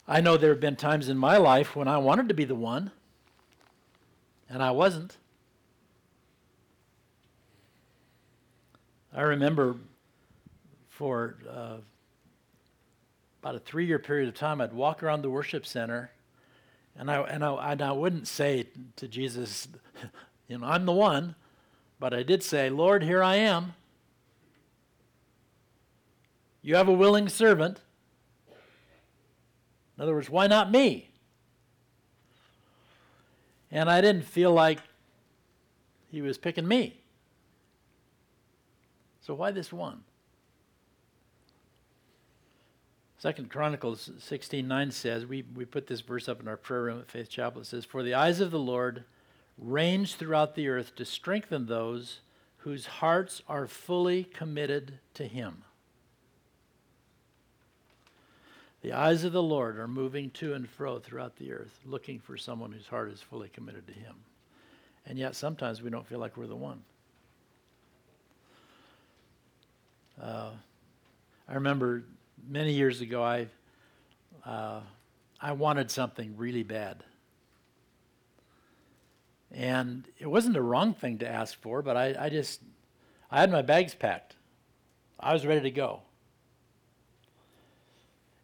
I 0.07 0.21
know 0.21 0.37
there 0.37 0.51
have 0.51 0.61
been 0.61 0.77
times 0.77 1.09
in 1.09 1.17
my 1.17 1.37
life 1.37 1.75
when 1.75 1.89
I 1.89 1.99
wanted 1.99 2.29
to 2.29 2.35
be 2.35 2.45
the 2.45 2.55
one. 2.55 2.91
And 4.49 4.63
I 4.63 4.71
wasn't. 4.71 5.17
I 9.15 9.23
remember 9.23 9.77
for 10.91 11.37
uh, 11.49 11.77
about 13.43 13.55
a 13.55 13.59
three 13.59 13.87
year 13.87 13.99
period 13.99 14.29
of 14.29 14.35
time, 14.35 14.61
I'd 14.61 14.73
walk 14.73 15.03
around 15.03 15.23
the 15.23 15.31
worship 15.31 15.67
center 15.67 16.11
and 16.97 17.11
I, 17.11 17.21
and 17.23 17.45
I, 17.45 17.73
and 17.73 17.83
I 17.83 17.93
wouldn't 17.93 18.29
say 18.29 18.67
to 18.97 19.09
Jesus, 19.09 19.69
you 20.49 20.59
know, 20.59 20.67
I'm 20.67 20.87
the 20.87 20.93
one, 20.93 21.35
but 22.05 22.13
I 22.13 22.23
did 22.23 22.43
say, 22.43 22.69
Lord, 22.69 23.03
here 23.03 23.23
I 23.23 23.37
am. 23.37 23.73
You 26.61 26.75
have 26.75 26.87
a 26.87 26.93
willing 26.93 27.31
servant. 27.31 27.81
In 29.97 30.03
other 30.03 30.13
words, 30.13 30.29
why 30.29 30.47
not 30.47 30.71
me? 30.71 31.09
And 33.71 33.89
I 33.89 34.03
didn't 34.03 34.27
feel 34.27 34.53
like 34.53 34.81
he 36.11 36.21
was 36.21 36.37
picking 36.37 36.69
me. 36.69 37.01
So 39.23 39.33
why 39.33 39.51
this 39.51 39.73
one? 39.73 40.03
Second 43.17 43.49
Chronicles 43.49 44.11
16:9 44.21 44.93
says, 44.93 45.25
we, 45.25 45.47
we 45.55 45.65
put 45.65 45.87
this 45.87 46.03
verse 46.03 46.29
up 46.29 46.43
in 46.43 46.49
our 46.49 46.59
prayer 46.59 46.83
room 46.83 47.01
at 47.01 47.11
Faith 47.11 47.31
Chapel. 47.31 47.63
It 47.63 47.65
says, 47.65 47.87
For 47.87 48.03
the 48.03 48.13
eyes 48.13 48.41
of 48.41 48.51
the 48.51 48.59
Lord 48.59 49.05
range 49.59 50.17
throughout 50.17 50.55
the 50.55 50.69
earth 50.69 50.95
to 50.97 51.05
strengthen 51.05 51.67
those 51.67 52.21
whose 52.59 52.87
hearts 52.87 53.43
are 53.49 53.67
fully 53.67 54.25
committed 54.25 54.99
to 55.15 55.27
him. 55.27 55.63
The 58.83 58.93
eyes 58.93 59.25
of 59.25 59.33
the 59.33 59.43
Lord 59.43 59.79
are 59.79 59.89
moving 59.89 60.31
to 60.33 60.53
and 60.55 60.69
fro 60.69 60.99
throughout 60.99 61.37
the 61.37 61.53
earth, 61.53 61.79
looking 61.87 62.19
for 62.19 62.37
someone 62.37 62.73
whose 62.73 62.87
heart 62.87 63.11
is 63.11 63.21
fully 63.23 63.49
committed 63.49 63.87
to 63.87 63.95
him. 63.95 64.15
And 65.07 65.19
yet 65.19 65.35
sometimes 65.35 65.83
we 65.83 65.91
don't 65.91 66.07
feel 66.07 66.19
like 66.19 66.37
we're 66.37 66.47
the 66.47 66.57
one. 66.57 66.83
Uh, 70.21 70.51
I 71.49 71.55
remember 71.55 72.05
many 72.49 72.73
years 72.73 73.01
ago, 73.01 73.23
I 73.23 73.49
uh, 74.45 74.81
I 75.41 75.53
wanted 75.53 75.91
something 75.91 76.35
really 76.37 76.63
bad, 76.63 77.03
and 79.55 80.05
it 80.19 80.27
wasn't 80.27 80.57
a 80.57 80.63
wrong 80.63 80.95
thing 80.95 81.19
to 81.19 81.29
ask 81.29 81.61
for, 81.61 81.81
but 81.81 81.97
I, 81.97 82.15
I 82.19 82.29
just 82.29 82.61
I 83.31 83.41
had 83.41 83.51
my 83.51 83.63
bags 83.63 83.95
packed. 83.95 84.37
I 85.19 85.33
was 85.33 85.47
ready 85.47 85.61
to 85.61 85.71
go, 85.71 86.03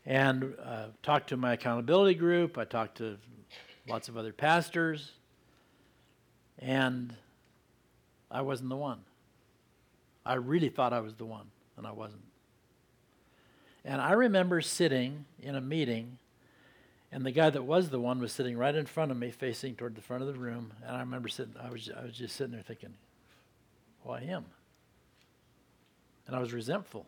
and 0.07 0.55
uh, 0.65 0.87
talked 1.03 1.29
to 1.31 1.37
my 1.37 1.55
accountability 1.55 2.15
group. 2.15 2.57
I 2.57 2.65
talked 2.65 2.99
to 2.99 3.19
lots 3.89 4.09
of 4.09 4.17
other 4.17 4.33
pastors, 4.33 5.13
and 6.61 7.15
I 8.31 8.43
wasn't 8.43 8.71
the 8.71 8.77
one. 8.77 9.01
I 10.25 10.35
really 10.35 10.69
thought 10.69 10.93
I 10.93 11.01
was 11.01 11.15
the 11.15 11.25
one, 11.25 11.47
and 11.77 11.87
I 11.87 11.93
wasn't. 11.93 12.23
And 13.85 14.01
I 14.01 14.13
remember 14.13 14.61
sitting 14.61 15.25
in 15.43 15.57
a 15.57 15.61
meeting, 15.61 16.19
and 17.13 17.27
the 17.27 17.33
guy 17.33 17.51
that 17.51 17.65
was 17.65 17.91
the 17.91 18.01
one 18.01 18.21
was 18.21 18.33
sitting 18.33 18.57
right 18.57 18.75
in 18.75 18.87
front 18.87 19.11
of 19.11 19.17
me, 19.17 19.31
facing 19.31 19.75
toward 19.75 19.97
the 19.97 20.03
front 20.03 20.23
of 20.23 20.33
the 20.33 20.39
room. 20.39 20.73
And 20.87 20.97
I 20.97 21.01
remember 21.01 21.29
sitting, 21.29 21.55
I 21.61 21.71
was, 21.71 21.91
I 21.97 22.05
was 22.05 22.17
just 22.17 22.37
sitting 22.37 22.53
there 22.53 22.63
thinking, 22.63 22.95
why 24.03 24.21
him? 24.21 24.45
And 26.27 26.37
I 26.37 26.39
was 26.39 26.53
resentful. 26.53 27.07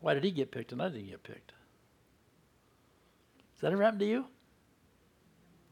Why 0.00 0.14
did 0.14 0.24
he 0.24 0.30
get 0.30 0.50
picked 0.50 0.72
and 0.72 0.82
I 0.82 0.88
didn't 0.88 1.10
get 1.10 1.22
picked? 1.22 1.52
Has 3.52 3.60
that 3.60 3.72
ever 3.72 3.82
happened 3.82 4.00
to 4.00 4.06
you? 4.06 4.24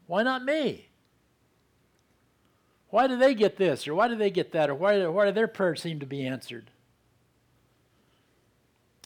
Why 0.07 0.23
not 0.23 0.45
me? 0.45 0.87
Why 2.89 3.07
do 3.07 3.17
they 3.17 3.35
get 3.35 3.57
this, 3.57 3.87
or 3.87 3.93
why 3.93 4.07
do 4.07 4.15
they 4.15 4.31
get 4.31 4.53
that, 4.53 4.69
or 4.69 4.75
why, 4.75 5.05
why 5.05 5.25
do 5.25 5.31
their 5.31 5.47
prayers 5.47 5.81
seem 5.81 5.99
to 5.99 6.07
be 6.07 6.25
answered? 6.25 6.71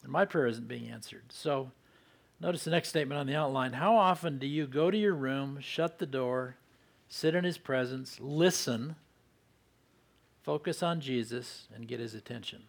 And 0.04 0.12
my 0.12 0.24
prayer 0.24 0.48
isn't 0.48 0.68
being 0.68 0.90
answered. 0.90 1.24
So 1.30 1.72
notice 2.40 2.64
the 2.64 2.72
next 2.72 2.90
statement 2.90 3.20
on 3.20 3.28
the 3.28 3.36
outline. 3.36 3.74
How 3.74 3.96
often 3.96 4.38
do 4.38 4.48
you 4.48 4.68
go 4.68 4.92
to 4.92 4.98
your 4.98 5.14
room, 5.14 5.60
shut 5.62 6.00
the 6.00 6.06
door, 6.06 6.56
sit 7.08 7.36
in 7.36 7.44
his 7.44 7.58
presence, 7.58 8.20
listen, 8.20 8.96
focus 10.44 10.84
on 10.84 11.02
Jesus, 11.02 11.68
and 11.74 11.88
get 11.88 12.00
his 12.00 12.14
attention? 12.14 12.64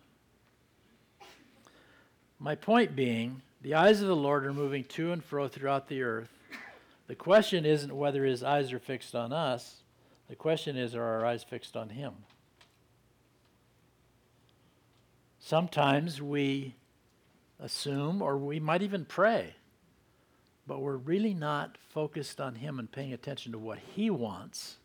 My 2.38 2.54
point 2.54 2.94
being, 2.94 3.42
the 3.62 3.74
eyes 3.74 4.02
of 4.02 4.08
the 4.08 4.16
Lord 4.16 4.44
are 4.44 4.52
moving 4.52 4.84
to 4.84 5.12
and 5.12 5.24
fro 5.24 5.48
throughout 5.48 5.88
the 5.88 6.02
earth. 6.02 6.28
The 7.06 7.14
question 7.14 7.64
isn't 7.64 7.96
whether 7.96 8.24
his 8.24 8.42
eyes 8.42 8.72
are 8.72 8.78
fixed 8.78 9.14
on 9.14 9.32
us. 9.32 9.76
The 10.28 10.36
question 10.36 10.76
is, 10.76 10.94
are 10.94 11.02
our 11.02 11.24
eyes 11.24 11.44
fixed 11.44 11.76
on 11.76 11.90
him? 11.90 12.12
Sometimes 15.38 16.22
we 16.22 16.74
assume, 17.64 18.20
or 18.20 18.36
we 18.36 18.60
might 18.60 18.82
even 18.82 19.06
pray, 19.06 19.54
but 20.66 20.80
we're 20.80 20.96
really 20.96 21.32
not 21.32 21.78
focused 21.88 22.40
on 22.40 22.56
Him 22.56 22.78
and 22.78 22.92
paying 22.92 23.12
attention 23.12 23.52
to 23.52 23.58
what 23.58 23.78
He 23.94 24.10
wants 24.10 24.76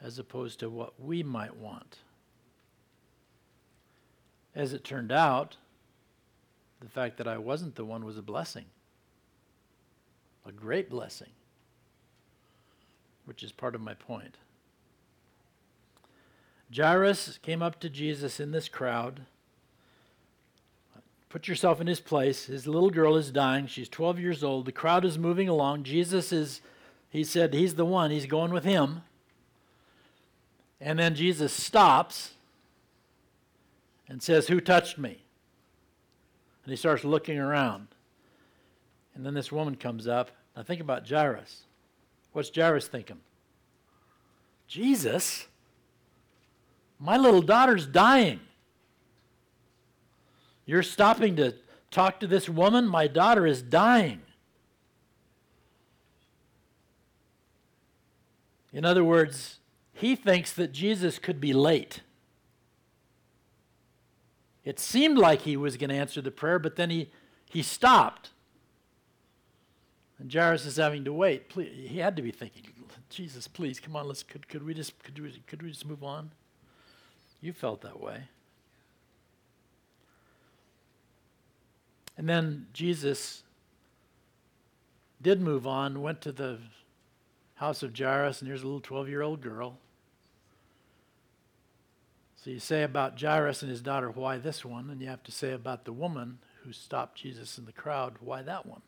as 0.00 0.18
opposed 0.18 0.60
to 0.60 0.70
what 0.70 0.94
we 1.00 1.24
might 1.24 1.56
want. 1.56 1.98
As 4.54 4.72
it 4.72 4.84
turned 4.84 5.10
out, 5.10 5.56
the 6.80 6.88
fact 6.88 7.16
that 7.18 7.26
I 7.26 7.38
wasn't 7.38 7.74
the 7.74 7.84
one 7.84 8.04
was 8.04 8.16
a 8.16 8.22
blessing, 8.22 8.66
a 10.46 10.52
great 10.52 10.88
blessing, 10.88 11.30
which 13.24 13.42
is 13.42 13.50
part 13.50 13.74
of 13.74 13.80
my 13.80 13.94
point. 13.94 14.36
Jairus 16.74 17.38
came 17.42 17.62
up 17.62 17.80
to 17.80 17.90
Jesus 17.90 18.38
in 18.38 18.52
this 18.52 18.68
crowd 18.68 19.22
Put 21.28 21.46
yourself 21.46 21.80
in 21.80 21.86
his 21.86 22.00
place. 22.00 22.46
His 22.46 22.66
little 22.66 22.90
girl 22.90 23.16
is 23.16 23.30
dying. 23.30 23.66
She's 23.66 23.88
12 23.88 24.18
years 24.18 24.42
old. 24.42 24.64
The 24.64 24.72
crowd 24.72 25.04
is 25.04 25.18
moving 25.18 25.48
along. 25.48 25.82
Jesus 25.82 26.32
is, 26.32 26.62
he 27.10 27.22
said, 27.22 27.52
he's 27.52 27.74
the 27.74 27.84
one. 27.84 28.10
He's 28.10 28.26
going 28.26 28.52
with 28.52 28.64
him. 28.64 29.02
And 30.80 30.98
then 30.98 31.14
Jesus 31.14 31.52
stops 31.52 32.32
and 34.08 34.22
says, 34.22 34.48
Who 34.48 34.60
touched 34.60 34.96
me? 34.96 35.22
And 36.64 36.70
he 36.70 36.76
starts 36.76 37.04
looking 37.04 37.38
around. 37.38 37.88
And 39.14 39.26
then 39.26 39.34
this 39.34 39.50
woman 39.52 39.74
comes 39.74 40.06
up. 40.06 40.30
Now 40.56 40.62
think 40.62 40.80
about 40.80 41.08
Jairus. 41.08 41.62
What's 42.32 42.50
Jairus 42.54 42.86
thinking? 42.86 43.18
Jesus? 44.66 45.46
My 46.98 47.16
little 47.16 47.42
daughter's 47.42 47.86
dying. 47.86 48.40
You're 50.68 50.82
stopping 50.82 51.34
to 51.36 51.54
talk 51.90 52.20
to 52.20 52.26
this 52.26 52.46
woman? 52.46 52.86
My 52.86 53.06
daughter 53.06 53.46
is 53.46 53.62
dying. 53.62 54.20
In 58.70 58.84
other 58.84 59.02
words, 59.02 59.60
he 59.94 60.14
thinks 60.14 60.52
that 60.52 60.72
Jesus 60.72 61.18
could 61.18 61.40
be 61.40 61.54
late. 61.54 62.02
It 64.62 64.78
seemed 64.78 65.16
like 65.16 65.40
he 65.40 65.56
was 65.56 65.78
going 65.78 65.88
to 65.88 65.96
answer 65.96 66.20
the 66.20 66.30
prayer, 66.30 66.58
but 66.58 66.76
then 66.76 66.90
he, 66.90 67.08
he 67.48 67.62
stopped. 67.62 68.28
And 70.18 70.30
Jairus 70.30 70.66
is 70.66 70.76
having 70.76 71.02
to 71.06 71.14
wait. 71.14 71.48
Please, 71.48 71.88
he 71.88 71.98
had 71.98 72.14
to 72.16 72.22
be 72.22 72.30
thinking, 72.30 72.64
Jesus, 73.08 73.48
please, 73.48 73.80
come 73.80 73.96
on, 73.96 74.06
let's 74.06 74.22
could, 74.22 74.46
could 74.48 74.62
we 74.62 74.74
just 74.74 75.02
could 75.02 75.18
we, 75.18 75.42
could 75.46 75.62
we 75.62 75.70
just 75.70 75.86
move 75.86 76.04
on? 76.04 76.30
You 77.40 77.54
felt 77.54 77.80
that 77.80 77.98
way. 77.98 78.24
And 82.18 82.28
then 82.28 82.66
Jesus 82.72 83.44
did 85.22 85.40
move 85.40 85.66
on, 85.66 86.02
went 86.02 86.20
to 86.22 86.32
the 86.32 86.58
house 87.54 87.82
of 87.82 87.96
Jairus, 87.96 88.40
and 88.40 88.48
here's 88.48 88.62
a 88.62 88.66
little 88.66 88.80
12 88.80 89.08
year 89.08 89.22
old 89.22 89.40
girl. 89.40 89.78
So 92.36 92.50
you 92.50 92.58
say 92.58 92.82
about 92.82 93.20
Jairus 93.20 93.62
and 93.62 93.70
his 93.70 93.80
daughter, 93.80 94.10
why 94.10 94.36
this 94.38 94.64
one? 94.64 94.90
And 94.90 95.00
you 95.00 95.08
have 95.08 95.22
to 95.24 95.32
say 95.32 95.52
about 95.52 95.84
the 95.84 95.92
woman 95.92 96.38
who 96.64 96.72
stopped 96.72 97.18
Jesus 97.18 97.56
in 97.56 97.64
the 97.64 97.72
crowd, 97.72 98.16
why 98.20 98.42
that 98.42 98.66
one? 98.66 98.82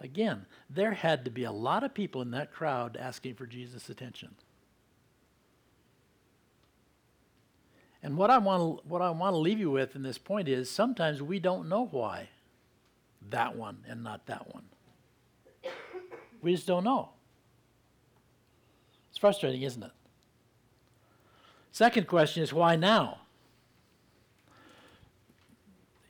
Again, 0.00 0.46
there 0.68 0.92
had 0.92 1.24
to 1.24 1.30
be 1.30 1.44
a 1.44 1.52
lot 1.52 1.84
of 1.84 1.94
people 1.94 2.22
in 2.22 2.32
that 2.32 2.52
crowd 2.52 2.96
asking 2.96 3.34
for 3.34 3.46
Jesus' 3.46 3.88
attention. 3.88 4.34
And 8.02 8.16
what 8.16 8.30
I 8.30 8.38
want 8.38 8.60
to, 8.82 8.88
what 8.88 9.00
I 9.00 9.10
want 9.10 9.34
to 9.34 9.38
leave 9.38 9.60
you 9.60 9.70
with 9.70 9.94
in 9.94 10.02
this 10.02 10.18
point 10.18 10.48
is 10.48 10.68
sometimes 10.68 11.22
we 11.22 11.38
don't 11.38 11.68
know 11.68 11.86
why 11.86 12.28
that 13.30 13.56
one 13.56 13.78
and 13.88 14.02
not 14.02 14.26
that 14.26 14.52
one. 14.52 14.64
We 16.40 16.52
just 16.52 16.66
don't 16.66 16.82
know. 16.82 17.10
It's 19.10 19.18
frustrating, 19.18 19.62
isn't 19.62 19.82
it? 19.82 19.92
Second 21.70 22.08
question 22.08 22.42
is 22.42 22.52
why 22.52 22.74
now? 22.76 23.18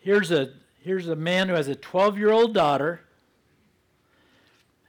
Here's 0.00 0.30
a 0.30 0.54
here's 0.80 1.08
a 1.08 1.14
man 1.14 1.48
who 1.48 1.54
has 1.54 1.68
a 1.68 1.76
12-year-old 1.76 2.54
daughter 2.54 3.02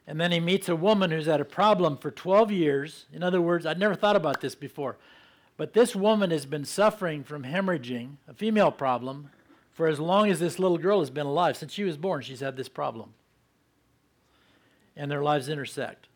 And 0.07 0.19
then 0.19 0.31
he 0.31 0.39
meets 0.39 0.67
a 0.67 0.75
woman 0.75 1.11
who's 1.11 1.27
had 1.27 1.39
a 1.39 1.45
problem 1.45 1.97
for 1.97 2.11
12 2.11 2.51
years. 2.51 3.05
In 3.13 3.23
other 3.23 3.41
words, 3.41 3.65
I'd 3.65 3.79
never 3.79 3.95
thought 3.95 4.15
about 4.15 4.41
this 4.41 4.55
before. 4.55 4.97
But 5.55 5.73
this 5.73 5.95
woman 5.95 6.31
has 6.31 6.45
been 6.45 6.65
suffering 6.65 7.23
from 7.23 7.43
hemorrhaging, 7.43 8.17
a 8.27 8.33
female 8.33 8.71
problem, 8.71 9.29
for 9.71 9.87
as 9.87 9.99
long 9.99 10.29
as 10.29 10.39
this 10.39 10.59
little 10.59 10.77
girl 10.77 10.99
has 10.99 11.09
been 11.09 11.25
alive. 11.25 11.57
Since 11.57 11.73
she 11.73 11.83
was 11.83 11.97
born, 11.97 12.21
she's 12.21 12.39
had 12.39 12.57
this 12.57 12.69
problem. 12.69 13.13
And 14.95 15.09
their 15.09 15.23
lives 15.23 15.49
intersect. 15.49 16.07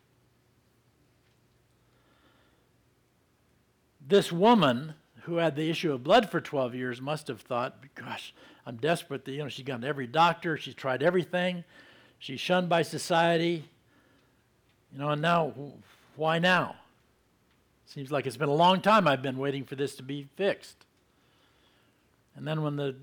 This 4.06 4.32
woman 4.32 4.94
who 5.22 5.36
had 5.36 5.54
the 5.54 5.68
issue 5.68 5.92
of 5.92 6.02
blood 6.02 6.30
for 6.30 6.40
12 6.40 6.74
years 6.74 7.00
must 7.00 7.28
have 7.28 7.40
thought, 7.40 7.76
gosh, 7.94 8.32
I'm 8.64 8.76
desperate. 8.76 9.28
You 9.28 9.38
know, 9.38 9.48
she's 9.48 9.64
gone 9.64 9.82
to 9.82 9.86
every 9.86 10.06
doctor, 10.06 10.56
she's 10.56 10.74
tried 10.74 11.02
everything, 11.02 11.64
she's 12.18 12.40
shunned 12.40 12.68
by 12.68 12.82
society. 12.82 13.68
You 14.92 15.00
know, 15.00 15.10
and 15.10 15.20
now, 15.20 15.52
why 16.16 16.38
now? 16.38 16.76
Seems 17.88 18.12
like 18.12 18.26
it's 18.26 18.36
been 18.36 18.50
a 18.50 18.54
long 18.54 18.82
time 18.82 19.08
I've 19.08 19.22
been 19.22 19.38
waiting 19.38 19.64
for 19.64 19.74
this 19.74 19.96
to 19.96 20.02
be 20.02 20.28
fixed. 20.36 20.84
And 22.36 22.46
then 22.46 22.62
when 22.62 22.76
the 22.76 22.94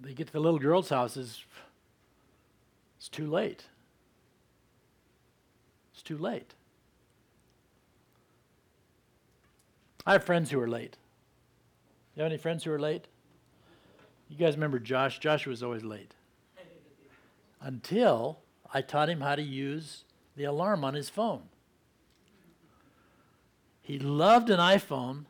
they 0.00 0.14
get 0.14 0.28
to 0.28 0.32
the 0.32 0.40
little 0.40 0.58
girl's 0.58 0.88
house, 0.88 1.16
it's, 1.16 1.44
it's 2.96 3.08
too 3.08 3.26
late. 3.26 3.66
It's 5.92 6.02
too 6.02 6.16
late. 6.16 6.54
I 10.06 10.12
have 10.12 10.24
friends 10.24 10.50
who 10.50 10.60
are 10.60 10.68
late. 10.68 10.96
You 12.16 12.22
have 12.22 12.32
any 12.32 12.38
friends 12.38 12.64
who 12.64 12.72
are 12.72 12.78
late? 12.78 13.06
You 14.28 14.36
guys 14.36 14.54
remember 14.54 14.78
Josh? 14.78 15.18
Josh 15.18 15.46
was 15.46 15.62
always 15.62 15.84
late. 15.84 16.14
Until 17.60 18.38
I 18.72 18.80
taught 18.80 19.10
him 19.10 19.20
how 19.20 19.36
to 19.36 19.42
use 19.42 20.04
the 20.34 20.44
alarm 20.44 20.82
on 20.82 20.94
his 20.94 21.10
phone. 21.10 21.42
He 23.84 23.98
loved 23.98 24.48
an 24.48 24.58
iPhone. 24.58 25.26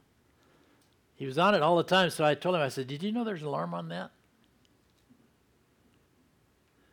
He 1.17 1.27
was 1.27 1.39
on 1.39 1.57
it 1.57 1.63
all 1.63 1.77
the 1.77 1.83
time, 1.83 2.09
so 2.11 2.25
I 2.25 2.37
told 2.37 2.55
him, 2.55 2.61
I 2.61 2.69
said, 2.69 2.87
Did 2.87 3.03
you 3.03 3.11
know 3.11 3.25
there's 3.25 3.43
an 3.43 3.49
alarm 3.49 3.75
on 3.75 3.89
that? 3.89 4.13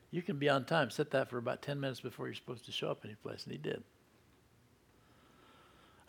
You 0.10 0.24
can 0.24 0.38
be 0.38 0.50
on 0.50 0.66
time. 0.66 0.90
Set 0.90 1.12
that 1.12 1.30
for 1.30 1.38
about 1.38 1.62
10 1.62 1.80
minutes 1.80 2.02
before 2.02 2.26
you're 2.26 2.36
supposed 2.36 2.66
to 2.66 2.72
show 2.72 2.90
up 2.90 3.02
any 3.06 3.14
place. 3.14 3.44
And 3.44 3.52
he 3.52 3.60
did. 3.60 3.84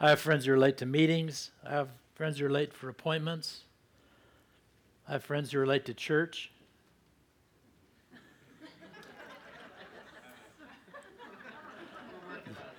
I 0.01 0.09
have 0.09 0.21
friends 0.21 0.47
who 0.47 0.55
are 0.55 0.59
late 0.59 0.79
to 0.79 0.87
meetings. 0.87 1.51
I 1.65 1.73
have 1.73 1.91
friends 2.15 2.39
who 2.39 2.47
are 2.47 2.51
late 2.51 2.73
for 2.73 2.89
appointments. 2.89 3.65
I 5.07 5.13
have 5.13 5.23
friends 5.23 5.53
who 5.53 5.61
are 5.61 5.67
late 5.67 5.85
to 5.85 5.95
church. 5.95 6.51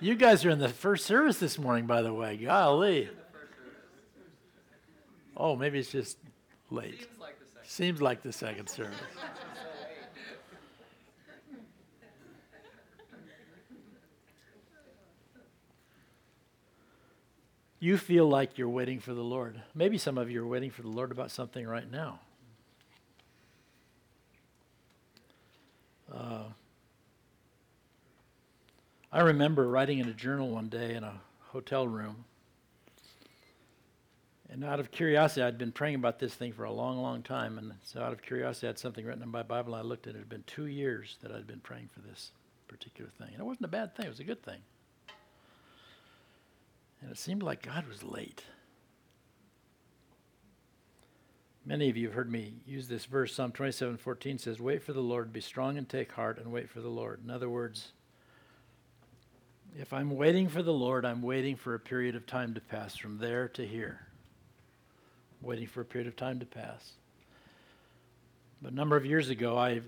You 0.04 0.16
guys 0.16 0.44
are 0.44 0.50
in 0.50 0.58
the 0.58 0.68
first 0.68 1.06
service 1.06 1.38
this 1.38 1.58
morning, 1.58 1.86
by 1.86 2.02
the 2.02 2.12
way. 2.12 2.36
Golly. 2.36 3.08
Oh, 5.34 5.56
maybe 5.56 5.78
it's 5.78 5.90
just 5.90 6.18
late. 6.68 7.08
Seems 7.08 7.18
like 7.18 7.38
the 7.38 7.46
second, 7.46 7.68
Seems 7.70 8.02
like 8.02 8.22
the 8.22 8.32
second 8.32 8.68
service. 8.68 8.98
you 17.80 17.96
feel 17.96 18.28
like 18.28 18.58
you're 18.58 18.68
waiting 18.68 19.00
for 19.00 19.14
the 19.14 19.24
Lord. 19.24 19.62
Maybe 19.74 19.96
some 19.96 20.18
of 20.18 20.30
you 20.30 20.44
are 20.44 20.46
waiting 20.46 20.70
for 20.70 20.82
the 20.82 20.88
Lord 20.88 21.12
about 21.12 21.30
something 21.30 21.66
right 21.66 21.90
now. 21.90 22.20
Uh, 26.12 26.42
I 29.14 29.20
remember 29.20 29.68
writing 29.68 30.00
in 30.00 30.08
a 30.08 30.12
journal 30.12 30.50
one 30.50 30.68
day 30.68 30.96
in 30.96 31.04
a 31.04 31.20
hotel 31.52 31.86
room. 31.86 32.24
And 34.50 34.64
out 34.64 34.80
of 34.80 34.90
curiosity, 34.90 35.40
I'd 35.40 35.56
been 35.56 35.70
praying 35.70 35.94
about 35.94 36.18
this 36.18 36.34
thing 36.34 36.52
for 36.52 36.64
a 36.64 36.72
long, 36.72 36.98
long 36.98 37.22
time. 37.22 37.56
And 37.56 37.74
so, 37.84 38.02
out 38.02 38.12
of 38.12 38.22
curiosity, 38.22 38.66
I 38.66 38.70
had 38.70 38.78
something 38.80 39.04
written 39.04 39.22
in 39.22 39.28
my 39.28 39.44
Bible. 39.44 39.76
I 39.76 39.82
looked 39.82 40.08
at 40.08 40.14
it. 40.14 40.16
It 40.16 40.18
had 40.22 40.28
been 40.28 40.42
two 40.48 40.66
years 40.66 41.16
that 41.22 41.30
I'd 41.30 41.46
been 41.46 41.60
praying 41.60 41.90
for 41.94 42.00
this 42.00 42.32
particular 42.66 43.08
thing. 43.16 43.28
And 43.30 43.38
it 43.38 43.44
wasn't 43.44 43.66
a 43.66 43.68
bad 43.68 43.94
thing, 43.94 44.06
it 44.06 44.08
was 44.08 44.18
a 44.18 44.24
good 44.24 44.42
thing. 44.42 44.62
And 47.00 47.12
it 47.12 47.16
seemed 47.16 47.44
like 47.44 47.62
God 47.62 47.86
was 47.86 48.02
late. 48.02 48.42
Many 51.64 51.88
of 51.88 51.96
you 51.96 52.08
have 52.08 52.16
heard 52.16 52.32
me 52.32 52.54
use 52.66 52.88
this 52.88 53.04
verse. 53.04 53.32
Psalm 53.32 53.52
27 53.52 53.96
14 53.96 54.38
says, 54.38 54.58
Wait 54.58 54.82
for 54.82 54.92
the 54.92 55.00
Lord, 55.00 55.32
be 55.32 55.40
strong 55.40 55.78
and 55.78 55.88
take 55.88 56.10
heart, 56.12 56.38
and 56.38 56.50
wait 56.50 56.68
for 56.68 56.80
the 56.80 56.88
Lord. 56.88 57.20
In 57.22 57.30
other 57.30 57.48
words, 57.48 57.92
if 59.76 59.92
I'm 59.92 60.10
waiting 60.10 60.48
for 60.48 60.62
the 60.62 60.72
Lord, 60.72 61.04
I'm 61.04 61.22
waiting 61.22 61.56
for 61.56 61.74
a 61.74 61.80
period 61.80 62.14
of 62.14 62.26
time 62.26 62.54
to 62.54 62.60
pass 62.60 62.96
from 62.96 63.18
there 63.18 63.48
to 63.48 63.66
here. 63.66 64.00
waiting 65.42 65.66
for 65.66 65.82
a 65.82 65.84
period 65.84 66.08
of 66.08 66.16
time 66.16 66.40
to 66.40 66.46
pass. 66.46 66.92
But 68.62 68.72
a 68.72 68.74
number 68.74 68.96
of 68.96 69.04
years 69.04 69.28
ago, 69.28 69.58
I 69.58 69.82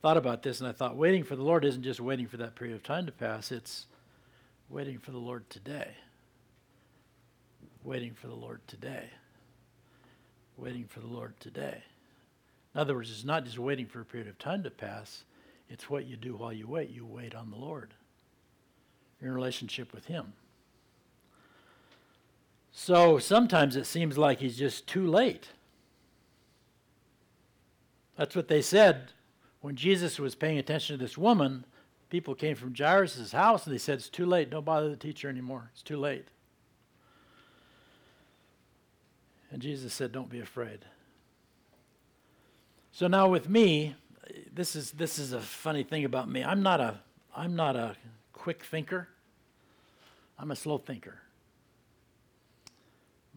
thought 0.00 0.16
about 0.16 0.42
this 0.42 0.60
and 0.60 0.68
I 0.68 0.72
thought 0.72 0.96
waiting 0.96 1.22
for 1.22 1.36
the 1.36 1.42
Lord 1.42 1.66
isn't 1.66 1.82
just 1.82 2.00
waiting 2.00 2.26
for 2.26 2.38
that 2.38 2.54
period 2.54 2.74
of 2.74 2.82
time 2.82 3.04
to 3.06 3.12
pass, 3.12 3.52
it's 3.52 3.86
waiting 4.70 4.98
for 4.98 5.10
the 5.10 5.18
Lord 5.18 5.50
today. 5.50 5.90
Waiting 7.84 8.14
for 8.14 8.28
the 8.28 8.34
Lord 8.34 8.60
today. 8.66 9.10
Waiting 10.56 10.86
for 10.86 11.00
the 11.00 11.06
Lord 11.06 11.38
today. 11.40 11.82
In 12.74 12.80
other 12.80 12.94
words, 12.94 13.10
it's 13.10 13.24
not 13.24 13.44
just 13.44 13.58
waiting 13.58 13.86
for 13.86 14.00
a 14.00 14.04
period 14.04 14.28
of 14.28 14.38
time 14.38 14.62
to 14.62 14.70
pass, 14.70 15.24
it's 15.68 15.90
what 15.90 16.06
you 16.06 16.16
do 16.16 16.36
while 16.36 16.52
you 16.52 16.66
wait. 16.66 16.88
You 16.88 17.04
wait 17.04 17.34
on 17.34 17.50
the 17.50 17.56
Lord 17.56 17.92
your 19.20 19.32
relationship 19.32 19.92
with 19.92 20.06
Him. 20.06 20.32
So 22.72 23.18
sometimes 23.18 23.76
it 23.76 23.86
seems 23.86 24.16
like 24.16 24.40
He's 24.40 24.56
just 24.56 24.86
too 24.86 25.06
late. 25.06 25.48
That's 28.16 28.34
what 28.34 28.48
they 28.48 28.62
said 28.62 29.12
when 29.60 29.76
Jesus 29.76 30.18
was 30.18 30.34
paying 30.34 30.58
attention 30.58 30.96
to 30.96 31.04
this 31.04 31.16
woman. 31.16 31.64
People 32.10 32.34
came 32.34 32.56
from 32.56 32.74
Jairus' 32.74 33.32
house 33.32 33.66
and 33.66 33.74
they 33.74 33.78
said, 33.78 33.98
It's 33.98 34.08
too 34.08 34.26
late. 34.26 34.50
Don't 34.50 34.64
bother 34.64 34.88
the 34.88 34.96
teacher 34.96 35.28
anymore. 35.28 35.70
It's 35.72 35.82
too 35.82 35.98
late. 35.98 36.28
And 39.50 39.62
Jesus 39.62 39.92
said, 39.92 40.12
Don't 40.12 40.30
be 40.30 40.40
afraid. 40.40 40.84
So 42.92 43.06
now 43.06 43.28
with 43.28 43.48
me, 43.48 43.94
this 44.52 44.74
is 44.74 44.90
this 44.92 45.18
is 45.18 45.32
a 45.32 45.40
funny 45.40 45.82
thing 45.82 46.04
about 46.04 46.28
me. 46.28 46.42
I'm 46.42 46.62
not 46.62 46.80
a 46.80 47.00
I'm 47.34 47.54
not 47.54 47.76
a 47.76 47.96
quick 48.38 48.64
thinker. 48.64 49.08
I'm 50.38 50.50
a 50.50 50.56
slow 50.56 50.78
thinker. 50.78 51.18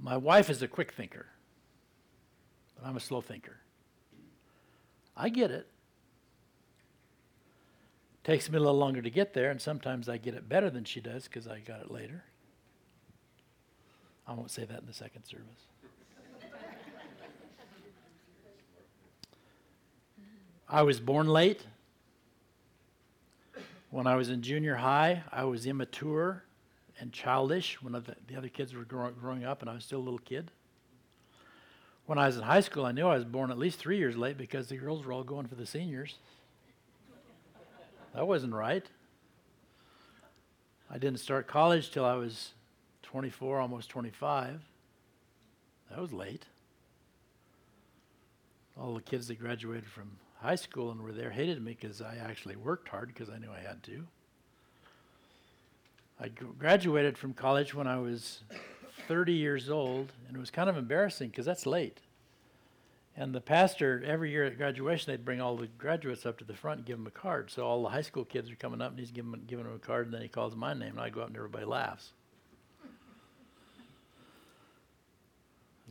My 0.01 0.15
wife 0.17 0.49
is 0.49 0.61
a 0.61 0.67
quick 0.67 0.93
thinker, 0.93 1.25
but 2.75 2.87
I'm 2.87 2.95
a 2.95 2.99
slow 2.99 3.21
thinker. 3.21 3.57
I 5.17 5.29
get 5.29 5.51
it. 5.51 5.67
Takes 8.23 8.49
me 8.49 8.57
a 8.57 8.59
little 8.59 8.77
longer 8.77 9.01
to 9.01 9.09
get 9.09 9.33
there, 9.33 9.49
and 9.49 9.59
sometimes 9.59 10.07
I 10.07 10.17
get 10.17 10.35
it 10.35 10.47
better 10.47 10.69
than 10.69 10.83
she 10.83 11.01
does 11.01 11.25
because 11.25 11.47
I 11.47 11.59
got 11.59 11.81
it 11.81 11.91
later. 11.91 12.23
I 14.27 14.33
won't 14.33 14.51
say 14.51 14.63
that 14.63 14.79
in 14.79 14.85
the 14.85 14.93
second 14.93 15.25
service. 15.25 15.65
I 20.69 20.83
was 20.83 20.99
born 20.99 21.27
late. 21.27 21.65
When 23.91 24.07
I 24.07 24.15
was 24.15 24.29
in 24.29 24.41
junior 24.41 24.75
high, 24.75 25.23
I 25.33 25.43
was 25.43 25.67
immature 25.67 26.43
and 26.97 27.11
childish 27.11 27.81
when 27.81 27.91
the, 27.91 28.01
the 28.27 28.37
other 28.37 28.47
kids 28.47 28.73
were 28.73 28.85
grow, 28.85 29.11
growing 29.11 29.43
up 29.43 29.61
and 29.61 29.69
I 29.69 29.73
was 29.73 29.83
still 29.83 29.99
a 29.99 30.01
little 30.01 30.17
kid. 30.17 30.49
When 32.05 32.17
I 32.17 32.25
was 32.25 32.37
in 32.37 32.43
high 32.43 32.61
school, 32.61 32.85
I 32.85 32.93
knew 32.93 33.05
I 33.05 33.15
was 33.15 33.25
born 33.25 33.51
at 33.51 33.57
least 33.57 33.79
three 33.79 33.97
years 33.97 34.15
late 34.15 34.37
because 34.37 34.67
the 34.67 34.77
girls 34.77 35.05
were 35.05 35.11
all 35.11 35.25
going 35.25 35.45
for 35.47 35.55
the 35.55 35.65
seniors. 35.65 36.15
That 38.15 38.25
wasn't 38.25 38.53
right. 38.53 38.85
I 40.89 40.97
didn't 40.97 41.19
start 41.19 41.47
college 41.47 41.91
till 41.91 42.05
I 42.05 42.15
was 42.15 42.53
24, 43.03 43.59
almost 43.59 43.89
25. 43.89 44.61
That 45.89 45.99
was 45.99 46.13
late. 46.13 46.45
All 48.79 48.93
the 48.93 49.01
kids 49.01 49.27
that 49.27 49.39
graduated 49.39 49.89
from 49.89 50.11
high 50.41 50.55
school 50.55 50.91
and 50.91 51.01
were 51.01 51.11
there 51.11 51.29
hated 51.29 51.63
me 51.63 51.77
because 51.79 52.01
I 52.01 52.17
actually 52.17 52.55
worked 52.55 52.89
hard 52.89 53.07
because 53.07 53.29
I 53.29 53.37
knew 53.37 53.51
I 53.51 53.59
had 53.59 53.83
to. 53.83 54.07
I 56.19 56.29
graduated 56.29 57.17
from 57.17 57.33
college 57.33 57.73
when 57.73 57.87
I 57.87 57.97
was 57.97 58.41
30 59.07 59.33
years 59.33 59.69
old, 59.69 60.11
and 60.27 60.35
it 60.35 60.39
was 60.39 60.51
kind 60.51 60.69
of 60.69 60.77
embarrassing 60.77 61.29
because 61.29 61.45
that's 61.45 61.65
late. 61.65 61.99
And 63.17 63.33
the 63.33 63.41
pastor, 63.41 64.03
every 64.05 64.31
year 64.31 64.45
at 64.45 64.57
graduation, 64.57 65.11
they'd 65.11 65.25
bring 65.25 65.41
all 65.41 65.57
the 65.57 65.67
graduates 65.67 66.25
up 66.25 66.37
to 66.37 66.45
the 66.45 66.53
front 66.53 66.79
and 66.79 66.85
give 66.85 66.97
them 66.97 67.07
a 67.07 67.11
card. 67.11 67.51
So 67.51 67.65
all 67.65 67.83
the 67.83 67.89
high 67.89 68.01
school 68.01 68.23
kids 68.23 68.49
are 68.49 68.55
coming 68.55 68.81
up, 68.81 68.91
and 68.91 68.99
he's 68.99 69.11
giving, 69.11 69.33
giving 69.47 69.65
them 69.65 69.75
a 69.75 69.79
card, 69.79 70.05
and 70.05 70.13
then 70.13 70.21
he 70.21 70.27
calls 70.27 70.55
my 70.55 70.73
name, 70.73 70.91
and 70.91 70.99
I 70.99 71.09
go 71.09 71.21
up, 71.21 71.27
and 71.27 71.35
everybody 71.35 71.65
laughs. 71.65 72.13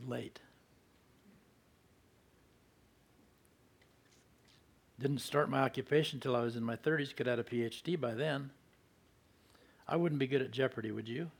Late. 0.07 0.39
Didn't 5.01 5.19
start 5.19 5.49
my 5.49 5.61
occupation 5.61 6.17
until 6.17 6.35
I 6.35 6.41
was 6.41 6.55
in 6.55 6.63
my 6.63 6.75
30s, 6.75 7.15
could 7.15 7.25
have 7.25 7.39
a 7.39 7.43
PhD 7.43 7.99
by 7.99 8.13
then. 8.13 8.51
I 9.87 9.95
wouldn't 9.95 10.19
be 10.19 10.27
good 10.27 10.43
at 10.43 10.51
Jeopardy, 10.51 10.91
would 10.91 11.09
you? 11.09 11.31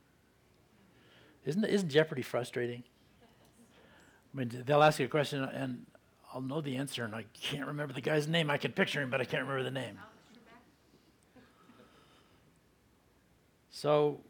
Isn't, 1.44 1.64
isn't 1.64 1.88
Jeopardy 1.88 2.22
frustrating? 2.22 2.82
I 3.22 4.36
mean, 4.36 4.64
they'll 4.66 4.82
ask 4.82 4.98
you 4.98 5.06
a 5.06 5.08
question 5.08 5.44
and 5.44 5.86
I'll 6.34 6.40
know 6.40 6.60
the 6.60 6.76
answer 6.76 7.04
and 7.04 7.14
I 7.14 7.24
can't 7.34 7.68
remember 7.68 7.94
the 7.94 8.00
guy's 8.00 8.26
name. 8.26 8.50
I 8.50 8.56
can 8.56 8.72
picture 8.72 9.00
him, 9.00 9.10
but 9.10 9.20
I 9.20 9.24
can't 9.24 9.42
remember 9.42 9.62
the 9.62 9.70
name. 9.70 9.98
So 13.70 14.20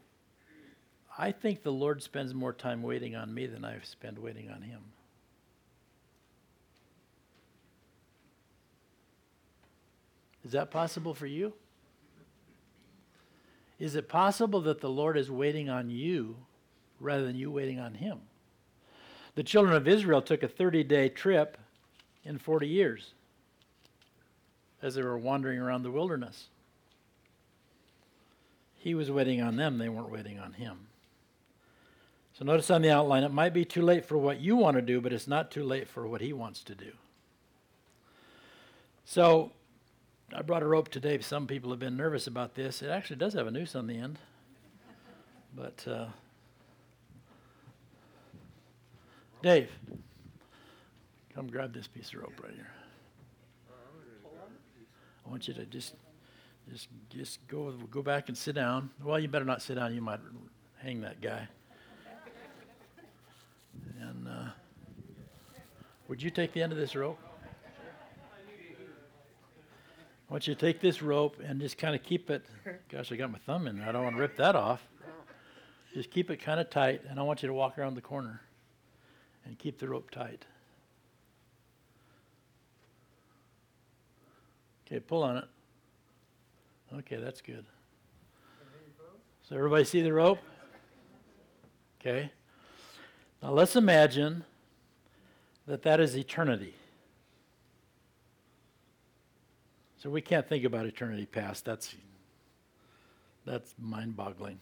I 1.17 1.31
think 1.31 1.63
the 1.63 1.71
Lord 1.71 2.03
spends 2.03 2.35
more 2.35 2.53
time 2.53 2.83
waiting 2.83 3.15
on 3.15 3.33
me 3.33 3.47
than 3.47 3.65
I 3.65 3.79
spend 3.83 4.19
waiting 4.19 4.51
on 4.51 4.61
him. 4.61 4.81
Is 10.45 10.51
that 10.51 10.71
possible 10.71 11.13
for 11.13 11.25
you? 11.25 11.53
Is 13.79 13.95
it 13.95 14.07
possible 14.07 14.61
that 14.61 14.81
the 14.81 14.89
Lord 14.89 15.17
is 15.17 15.31
waiting 15.31 15.69
on 15.69 15.89
you 15.89 16.35
rather 16.99 17.25
than 17.25 17.35
you 17.35 17.51
waiting 17.51 17.79
on 17.79 17.95
him? 17.95 18.19
The 19.35 19.43
children 19.43 19.75
of 19.75 19.87
Israel 19.87 20.21
took 20.21 20.43
a 20.43 20.47
30 20.47 20.83
day 20.83 21.09
trip 21.09 21.57
in 22.23 22.37
40 22.37 22.67
years 22.67 23.13
as 24.81 24.95
they 24.95 25.01
were 25.01 25.17
wandering 25.17 25.59
around 25.59 25.83
the 25.83 25.91
wilderness. 25.91 26.47
He 28.77 28.93
was 28.93 29.09
waiting 29.09 29.41
on 29.41 29.55
them, 29.55 29.77
they 29.77 29.89
weren't 29.89 30.11
waiting 30.11 30.39
on 30.39 30.53
him. 30.53 30.87
So 32.33 32.43
notice 32.43 32.69
on 32.69 32.81
the 32.81 32.89
outline, 32.89 33.23
it 33.23 33.31
might 33.31 33.53
be 33.53 33.63
too 33.63 33.81
late 33.81 34.05
for 34.05 34.17
what 34.17 34.39
you 34.39 34.55
want 34.55 34.75
to 34.75 34.81
do, 34.81 34.99
but 34.99 35.13
it's 35.13 35.27
not 35.27 35.51
too 35.51 35.63
late 35.63 35.87
for 35.87 36.07
what 36.07 36.19
he 36.19 36.33
wants 36.33 36.63
to 36.63 36.75
do. 36.75 36.91
So 39.05 39.51
I 40.35 40.41
brought 40.41 40.63
a 40.63 40.67
rope 40.67 40.89
today. 40.89 41.19
Some 41.19 41.45
people 41.45 41.69
have 41.69 41.79
been 41.79 41.95
nervous 41.95 42.25
about 42.25 42.55
this. 42.55 42.81
It 42.81 42.89
actually 42.89 43.17
does 43.17 43.33
have 43.33 43.45
a 43.45 43.51
noose 43.51 43.75
on 43.75 43.85
the 43.85 43.97
end. 43.97 44.17
But, 45.55 45.85
uh, 45.87 46.05
Dave, 49.43 49.69
come 51.35 51.47
grab 51.47 51.73
this 51.73 51.87
piece 51.87 52.13
of 52.13 52.21
rope 52.21 52.33
right 52.41 52.53
here. 52.53 52.71
I 55.25 55.29
want 55.29 55.47
you 55.47 55.53
to 55.53 55.65
just, 55.65 55.93
just, 56.69 56.87
just 57.09 57.47
go, 57.47 57.71
go 57.91 58.01
back 58.01 58.27
and 58.27 58.37
sit 58.37 58.55
down. 58.55 58.89
Well, 59.03 59.19
you 59.19 59.27
better 59.27 59.45
not 59.45 59.61
sit 59.61 59.75
down. 59.75 59.93
You 59.93 60.01
might 60.01 60.19
hang 60.81 61.01
that 61.01 61.21
guy. 61.21 61.47
And 64.01 64.27
uh, 64.27 64.49
would 66.07 66.21
you 66.21 66.31
take 66.31 66.53
the 66.53 66.63
end 66.63 66.71
of 66.71 66.79
this 66.79 66.95
rope? 66.95 67.19
I 70.29 70.33
want 70.33 70.47
you 70.47 70.55
to 70.55 70.59
take 70.59 70.79
this 70.79 71.01
rope 71.01 71.39
and 71.43 71.59
just 71.59 71.77
kind 71.77 71.95
of 71.95 72.03
keep 72.03 72.29
it. 72.29 72.45
Gosh, 72.89 73.11
I 73.11 73.15
got 73.15 73.31
my 73.31 73.39
thumb 73.39 73.67
in 73.67 73.77
there. 73.77 73.87
I 73.87 73.91
don't 73.91 74.03
want 74.03 74.15
to 74.15 74.21
rip 74.21 74.37
that 74.37 74.55
off. 74.55 74.81
Just 75.93 76.09
keep 76.09 76.31
it 76.31 76.37
kind 76.37 76.59
of 76.59 76.69
tight, 76.69 77.01
and 77.07 77.19
I 77.19 77.23
want 77.23 77.43
you 77.43 77.47
to 77.47 77.53
walk 77.53 77.77
around 77.77 77.95
the 77.95 78.01
corner 78.01 78.41
and 79.45 79.59
keep 79.59 79.77
the 79.77 79.87
rope 79.87 80.09
tight. 80.09 80.45
Okay, 84.87 84.99
pull 84.99 85.23
on 85.23 85.37
it. 85.37 85.45
Okay, 86.95 87.17
that's 87.17 87.41
good. 87.41 87.65
So 89.47 89.55
everybody 89.55 89.83
see 89.83 90.01
the 90.01 90.13
rope? 90.13 90.39
Okay. 91.99 92.31
Now 93.41 93.51
let's 93.51 93.75
imagine 93.75 94.43
that 95.67 95.83
that 95.83 95.99
is 95.99 96.15
eternity. 96.17 96.75
So 100.03 100.09
we 100.09 100.19
can't 100.19 100.45
think 100.45 100.65
about 100.65 100.85
eternity 100.85 101.25
past. 101.25 101.63
That's 101.63 101.95
that's 103.45 103.73
mind-boggling. 103.79 104.59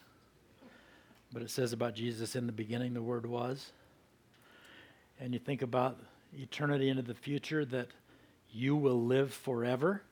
But 1.33 1.41
it 1.41 1.49
says 1.49 1.73
about 1.73 1.95
Jesus 1.95 2.35
in 2.35 2.45
the 2.45 2.51
beginning 2.51 2.93
the 2.93 3.01
word 3.01 3.25
was. 3.25 3.71
And 5.19 5.33
you 5.33 5.39
think 5.39 5.63
about 5.63 5.97
eternity 6.37 6.89
into 6.89 7.01
the 7.01 7.15
future 7.15 7.65
that 7.65 7.87
you 8.51 8.75
will 8.75 9.03
live 9.03 9.33
forever. 9.33 10.03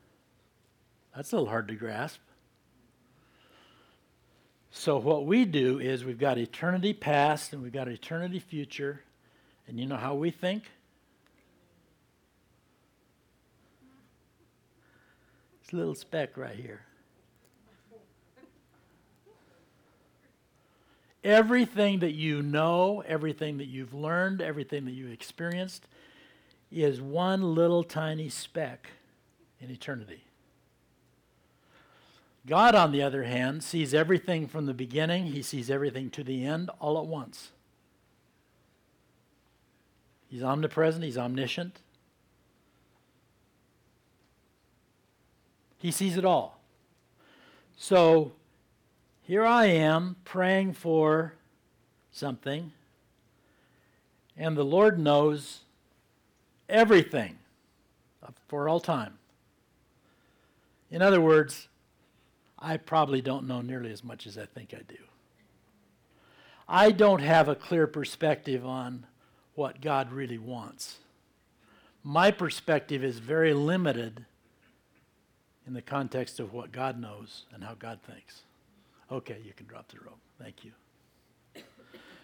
That's 1.16 1.32
a 1.32 1.36
little 1.36 1.50
hard 1.50 1.68
to 1.68 1.76
grasp. 1.76 2.20
So, 4.72 4.98
what 4.98 5.28
we 5.28 5.46
do 5.46 5.80
is 5.80 6.04
we've 6.04 6.18
got 6.18 6.40
eternity 6.40 6.94
past 6.94 7.54
and 7.54 7.62
we've 7.62 7.72
got 7.72 7.88
eternity 7.88 8.40
future. 8.40 9.04
And 9.68 9.80
you 9.80 9.86
know 9.86 9.98
how 9.98 10.16
we 10.16 10.32
think? 10.32 10.64
This 15.70 15.78
little 15.78 15.94
speck 15.94 16.36
right 16.36 16.56
here. 16.56 16.82
Everything 21.24 22.00
that 22.00 22.14
you 22.14 22.42
know, 22.42 23.04
everything 23.06 23.60
that 23.60 23.68
you've 23.68 23.94
learned, 23.94 24.42
everything 24.42 24.86
that 24.86 24.94
you've 24.94 25.12
experienced 25.12 25.86
is 26.72 27.00
one 27.00 27.54
little 27.54 27.84
tiny 27.84 28.30
speck 28.30 28.90
in 29.60 29.70
eternity. 29.70 30.24
God, 32.48 32.74
on 32.74 32.92
the 32.92 33.04
other 33.04 33.26
hand, 33.26 33.64
sees 33.64 33.94
everything 33.94 34.48
from 34.48 34.66
the 34.66 34.74
beginning, 34.74 35.28
He 35.28 35.44
sees 35.44 35.70
everything 35.70 36.10
to 36.12 36.24
the 36.24 36.46
end 36.46 36.72
all 36.80 36.98
at 36.98 37.06
once. 37.06 37.52
He's 40.30 40.42
omnipresent, 40.42 41.04
He's 41.04 41.18
omniscient. 41.18 41.82
He 45.80 45.92
sees 45.92 46.18
it 46.18 46.26
all. 46.26 46.60
So 47.78 48.34
here 49.22 49.46
I 49.46 49.66
am 49.66 50.18
praying 50.26 50.74
for 50.74 51.34
something, 52.12 52.74
and 54.38 54.56
the 54.56 54.66
Lord 54.66 55.00
knows 55.00 55.62
everything 56.68 57.40
for 58.48 58.68
all 58.68 58.80
time. 58.80 59.18
In 60.92 61.02
other 61.02 61.22
words, 61.22 61.68
I 62.58 62.78
probably 62.78 63.22
don't 63.22 63.48
know 63.48 63.62
nearly 63.62 63.92
as 63.92 64.04
much 64.04 64.28
as 64.28 64.38
I 64.38 64.46
think 64.46 64.74
I 64.74 64.82
do. 64.88 64.98
I 66.68 66.92
don't 66.92 67.22
have 67.22 67.48
a 67.48 67.56
clear 67.56 67.88
perspective 67.88 68.66
on 68.66 69.06
what 69.56 69.82
God 69.82 70.12
really 70.12 70.38
wants. 70.38 70.98
My 72.04 72.32
perspective 72.32 73.04
is 73.04 73.20
very 73.20 73.54
limited 73.54 74.26
in 75.70 75.76
the 75.76 75.82
context 75.84 76.40
of 76.40 76.52
what 76.52 76.72
God 76.72 77.00
knows 77.00 77.46
and 77.54 77.64
how 77.64 77.76
God 77.76 78.00
thinks. 78.02 78.42
Okay, 79.12 79.38
you 79.46 79.54
can 79.56 79.68
drop 79.68 79.88
the 79.88 80.00
rope. 80.00 80.18
Thank 80.42 80.66
you. 80.66 80.72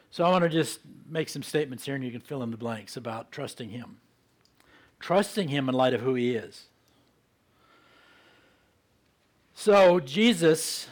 So 0.10 0.24
I 0.24 0.32
want 0.32 0.44
to 0.44 0.50
just 0.50 0.80
make 1.08 1.30
some 1.30 1.44
statements 1.44 1.86
here 1.86 1.94
and 1.94 2.04
you 2.04 2.10
can 2.10 2.22
fill 2.22 2.42
in 2.42 2.50
the 2.50 2.58
blanks 2.58 2.98
about 2.98 3.32
trusting 3.32 3.70
Him. 3.70 3.98
Trusting 5.00 5.50
Him 5.50 5.70
in 5.70 5.76
light 5.76 5.94
of 5.94 6.02
who 6.02 6.16
He 6.16 6.32
is. 6.34 6.66
So, 9.54 10.00
Jesus, 10.00 10.88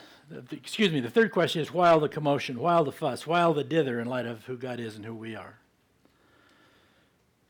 excuse 0.51 0.91
me, 0.91 0.99
the 0.99 1.09
third 1.09 1.31
question 1.31 1.59
is 1.59 1.73
why 1.73 1.89
all 1.89 1.99
the 1.99 2.07
commotion? 2.07 2.59
Why 2.59 2.75
all 2.75 2.83
the 2.83 2.91
fuss? 2.91 3.25
Why 3.25 3.41
all 3.41 3.55
the 3.55 3.63
dither 3.63 3.99
in 3.99 4.07
light 4.07 4.27
of 4.27 4.45
who 4.45 4.57
God 4.57 4.79
is 4.79 4.95
and 4.95 5.03
who 5.03 5.15
we 5.15 5.35
are? 5.35 5.57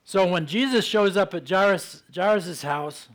So, 0.05 0.25
when 0.25 0.45
Jesus 0.45 0.85
shows 0.85 1.17
up 1.17 1.33
at 1.33 1.47
Jairus' 1.47 2.61
house, 2.61 3.09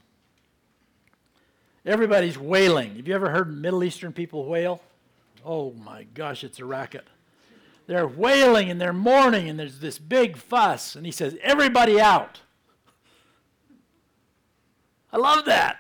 everybody's 1.89 2.39
wailing. 2.39 2.97
Have 2.97 3.09
you 3.09 3.15
ever 3.15 3.31
heard 3.31 3.53
Middle 3.53 3.83
Eastern 3.83 4.13
people 4.13 4.45
wail? 4.45 4.83
Oh 5.45 5.73
my 5.73 6.05
gosh, 6.15 6.45
it's 6.45 6.59
a 6.59 6.65
racket. 6.65 7.07
They're 7.87 8.07
wailing 8.07 8.71
and 8.71 8.81
they're 8.81 8.93
mourning, 8.93 9.49
and 9.49 9.59
there's 9.59 9.79
this 9.81 9.99
big 9.99 10.37
fuss. 10.37 10.95
And 10.95 11.07
he 11.07 11.13
says, 11.13 11.37
Everybody 11.43 12.01
out. 12.01 12.43
I 15.11 15.17
love 15.17 15.47
that. 15.47 15.79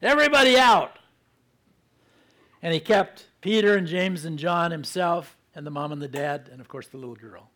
Everybody 0.00 0.56
out. 0.56 0.98
And 2.62 2.72
he 2.72 2.78
kept 2.78 3.26
Peter 3.40 3.76
and 3.76 3.86
James 3.86 4.24
and 4.24 4.38
John 4.38 4.70
himself, 4.70 5.36
and 5.54 5.66
the 5.66 5.70
mom 5.70 5.90
and 5.90 6.00
the 6.00 6.08
dad, 6.08 6.48
and 6.50 6.60
of 6.60 6.68
course 6.68 6.86
the 6.86 6.96
little 6.96 7.16
girl. 7.16 7.50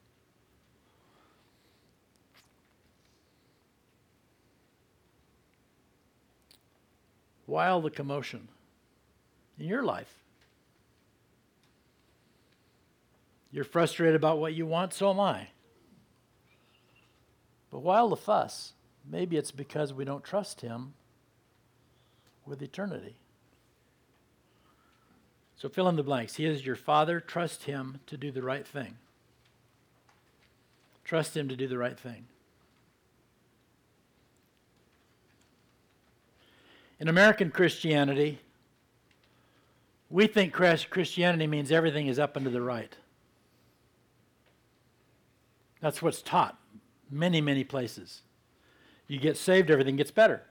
Why 7.51 7.67
all 7.67 7.81
the 7.81 7.91
commotion 7.91 8.47
in 9.59 9.67
your 9.67 9.83
life? 9.83 10.23
You're 13.51 13.65
frustrated 13.65 14.15
about 14.15 14.39
what 14.39 14.55
you 14.55 14.67
want, 14.67 14.95
so 14.95 15.11
am 15.11 15.19
I. 15.19 15.49
But 17.73 17.81
why 17.81 17.99
all 17.99 18.09
the 18.09 18.17
fuss? 18.17 18.75
Maybe 19.05 19.37
it's 19.37 19.51
because 19.51 19.93
we 19.93 20.05
don't 20.05 20.23
trust 20.23 20.61
Him 20.61 20.95
with 22.47 22.63
eternity. 22.63 23.17
So 25.57 25.69
fill 25.69 25.89
in 25.89 25.97
the 25.97 26.05
blanks. 26.05 26.37
He 26.37 26.47
is 26.47 26.65
your 26.65 26.77
Father. 26.77 27.19
Trust 27.19 27.65
Him 27.65 27.99
to 28.07 28.17
do 28.17 28.31
the 28.31 28.43
right 28.43 28.65
thing. 28.65 28.97
Trust 31.03 31.37
Him 31.37 31.49
to 31.49 31.57
do 31.57 31.67
the 31.67 31.79
right 31.79 31.99
thing. 31.99 32.27
In 37.01 37.09
American 37.09 37.51
Christianity, 37.51 38.41
we 40.11 40.27
think 40.27 40.53
Christianity 40.53 41.47
means 41.47 41.73
everything 41.73 42.09
is 42.09 42.19
up 42.19 42.37
and 42.37 42.45
to 42.45 42.51
the 42.51 42.61
right. 42.61 42.95
That's 45.81 46.03
what's 46.03 46.21
taught 46.21 46.59
many, 47.11 47.41
many 47.41 47.65
places. 47.65 48.21
You 49.09 49.19
get 49.19 49.37
saved, 49.37 49.71
everything 49.71 49.97
gets 49.97 50.11
better. 50.11 50.43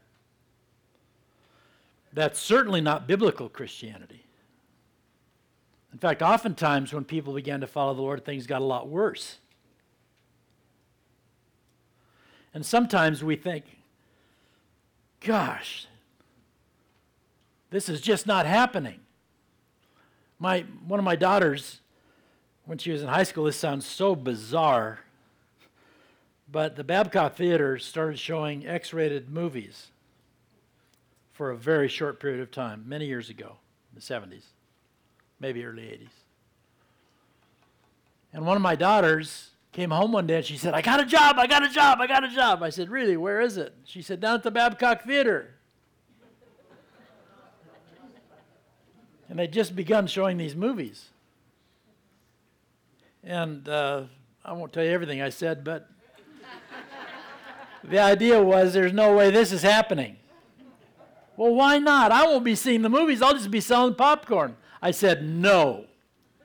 That's 2.12 2.40
certainly 2.40 2.82
not 2.82 3.08
biblical 3.08 3.48
Christianity. 3.48 4.26
In 5.94 6.00
fact, 6.00 6.22
oftentimes 6.22 6.94
when 6.94 7.04
people 7.04 7.34
began 7.34 7.62
to 7.62 7.68
follow 7.68 7.94
the 7.94 8.02
Lord, 8.02 8.26
things 8.26 8.48
got 8.48 8.62
a 8.62 8.66
lot 8.66 8.88
worse. 8.88 9.38
And 12.54 12.66
sometimes 12.66 13.24
we 13.24 13.36
think, 13.36 13.66
gosh, 15.20 15.88
this 17.70 17.90
is 17.90 18.02
just 18.02 18.26
not 18.26 18.46
happening. 18.46 19.00
My, 20.40 20.66
one 20.88 21.00
of 21.00 21.04
my 21.04 21.16
daughters, 21.16 21.82
when 22.66 22.78
she 22.78 22.92
was 22.92 23.02
in 23.02 23.08
high 23.08 23.24
school, 23.24 23.46
this 23.46 23.58
sounds 23.58 23.86
so 23.86 24.16
bizarre, 24.16 25.00
but 26.52 26.76
the 26.76 26.84
Babcock 26.84 27.36
Theater 27.36 27.78
started 27.78 28.18
showing 28.18 28.66
X 28.66 28.94
rated 28.94 29.30
movies 29.30 29.88
for 31.34 31.52
a 31.52 31.58
very 31.58 31.88
short 31.88 32.20
period 32.20 32.42
of 32.42 32.52
time, 32.52 32.84
many 32.88 33.06
years 33.06 33.30
ago, 33.30 33.58
the 33.94 34.02
70s, 34.02 34.44
maybe 35.40 35.64
early 35.64 35.84
80s. 35.84 36.10
And 38.34 38.46
one 38.46 38.56
of 38.56 38.62
my 38.62 38.76
daughters 38.76 39.52
came 39.72 39.92
home 39.92 40.12
one 40.12 40.28
day 40.28 40.38
and 40.38 40.46
she 40.46 40.58
said, 40.58 40.74
I 40.74 40.82
got 40.82 41.00
a 41.00 41.06
job, 41.06 41.38
I 41.40 41.48
got 41.48 41.64
a 41.64 41.70
job, 41.70 42.00
I 42.02 42.08
got 42.08 42.24
a 42.24 42.30
job. 42.30 42.64
I 42.64 42.70
said, 42.70 42.90
Really, 42.90 43.18
where 43.18 43.42
is 43.42 43.58
it? 43.58 43.74
She 43.86 44.02
said, 44.02 44.20
Down 44.20 44.36
at 44.36 44.44
the 44.44 44.52
Babcock 44.52 45.04
Theater. 45.04 45.56
And 49.30 49.38
they'd 49.38 49.54
just 49.54 49.76
begun 49.76 50.08
showing 50.08 50.38
these 50.38 50.56
movies. 50.56 51.10
And 53.24 53.70
uh, 53.70 54.04
I 54.44 54.54
won't 54.54 54.74
tell 54.74 54.84
you 54.84 54.90
everything 54.90 55.22
I 55.22 55.30
said, 55.30 55.64
but 55.64 55.88
the 57.84 58.00
idea 58.00 58.42
was 58.42 58.74
there's 58.74 58.94
no 58.94 59.16
way 59.16 59.30
this 59.30 59.52
is 59.52 59.62
happening. 59.62 60.18
Well, 61.38 61.54
why 61.54 61.78
not? 61.78 62.12
I 62.12 62.26
won't 62.26 62.44
be 62.44 62.56
seeing 62.56 62.82
the 62.82 62.90
movies, 62.90 63.22
I'll 63.22 63.34
just 63.34 63.52
be 63.52 63.62
selling 63.62 63.96
popcorn. 63.96 64.58
I 64.82 64.92
said, 64.92 65.24
no, 65.24 65.86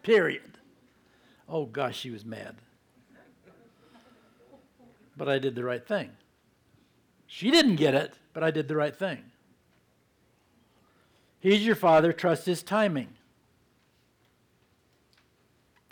period. 0.03 0.59
Oh, 1.49 1.67
gosh, 1.67 1.99
she 1.99 2.11
was 2.11 2.25
mad. 2.25 2.57
But 5.17 5.29
I 5.29 5.39
did 5.39 5.55
the 5.55 5.65
right 5.65 5.87
thing. 5.87 6.11
She 7.27 7.51
didn't 7.51 7.77
get 7.77 7.95
it, 7.95 8.15
but 8.33 8.43
I 8.43 8.51
did 8.51 8.69
the 8.69 8.77
right 8.77 8.95
thing. 8.95 9.25
He's 11.45 11.67
your 11.67 11.77
father, 11.77 12.11
trust 12.15 12.47
his 12.47 12.63
timing. 12.63 13.09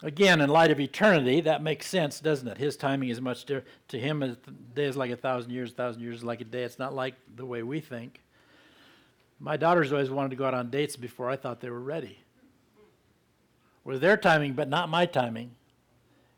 Again, 0.02 0.40
in 0.40 0.48
light 0.48 0.70
of 0.70 0.80
eternity, 0.80 1.42
that 1.42 1.62
makes 1.62 1.86
sense, 1.86 2.20
doesn't 2.20 2.48
it? 2.48 2.56
His 2.56 2.74
timing 2.74 3.10
is 3.10 3.20
much 3.20 3.44
to, 3.44 3.62
to 3.88 3.98
him. 3.98 4.22
A 4.22 4.28
day 4.74 4.86
is 4.86 4.96
like 4.96 5.10
a 5.10 5.16
thousand 5.16 5.50
years. 5.50 5.72
A 5.72 5.74
thousand 5.74 6.00
years 6.00 6.16
is 6.16 6.24
like 6.24 6.40
a 6.40 6.44
day. 6.44 6.62
It's 6.62 6.78
not 6.78 6.94
like 6.94 7.16
the 7.36 7.44
way 7.44 7.62
we 7.62 7.80
think. 7.80 8.22
My 9.38 9.58
daughters 9.58 9.92
always 9.92 10.08
wanted 10.08 10.30
to 10.30 10.36
go 10.36 10.46
out 10.46 10.54
on 10.54 10.70
dates 10.70 10.96
before 10.96 11.28
I 11.28 11.36
thought 11.36 11.60
they 11.60 11.68
were 11.68 11.78
ready. 11.78 12.18
It 13.84 13.88
was 13.88 14.00
their 14.00 14.16
timing, 14.16 14.54
but 14.54 14.70
not 14.70 14.88
my 14.88 15.04
timing. 15.04 15.50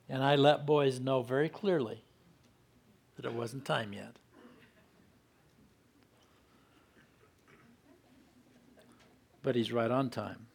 And 0.08 0.24
I 0.24 0.34
let 0.34 0.66
boys 0.66 0.98
know 0.98 1.22
very 1.22 1.48
clearly 1.48 2.02
that 3.14 3.26
it 3.26 3.32
wasn't 3.32 3.64
time 3.64 3.92
yet. 3.92 4.16
But 9.44 9.54
he's 9.54 9.70
right 9.70 9.90
on 9.90 10.10
time. 10.10 10.46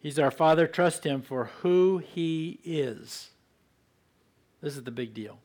He's 0.00 0.18
our 0.18 0.30
Father. 0.30 0.66
Trust 0.66 1.04
Him 1.04 1.20
for 1.20 1.50
who 1.62 1.98
He 1.98 2.58
is. 2.64 3.30
This 4.60 4.76
is 4.76 4.84
the 4.84 4.90
big 4.90 5.14
deal. 5.14 5.38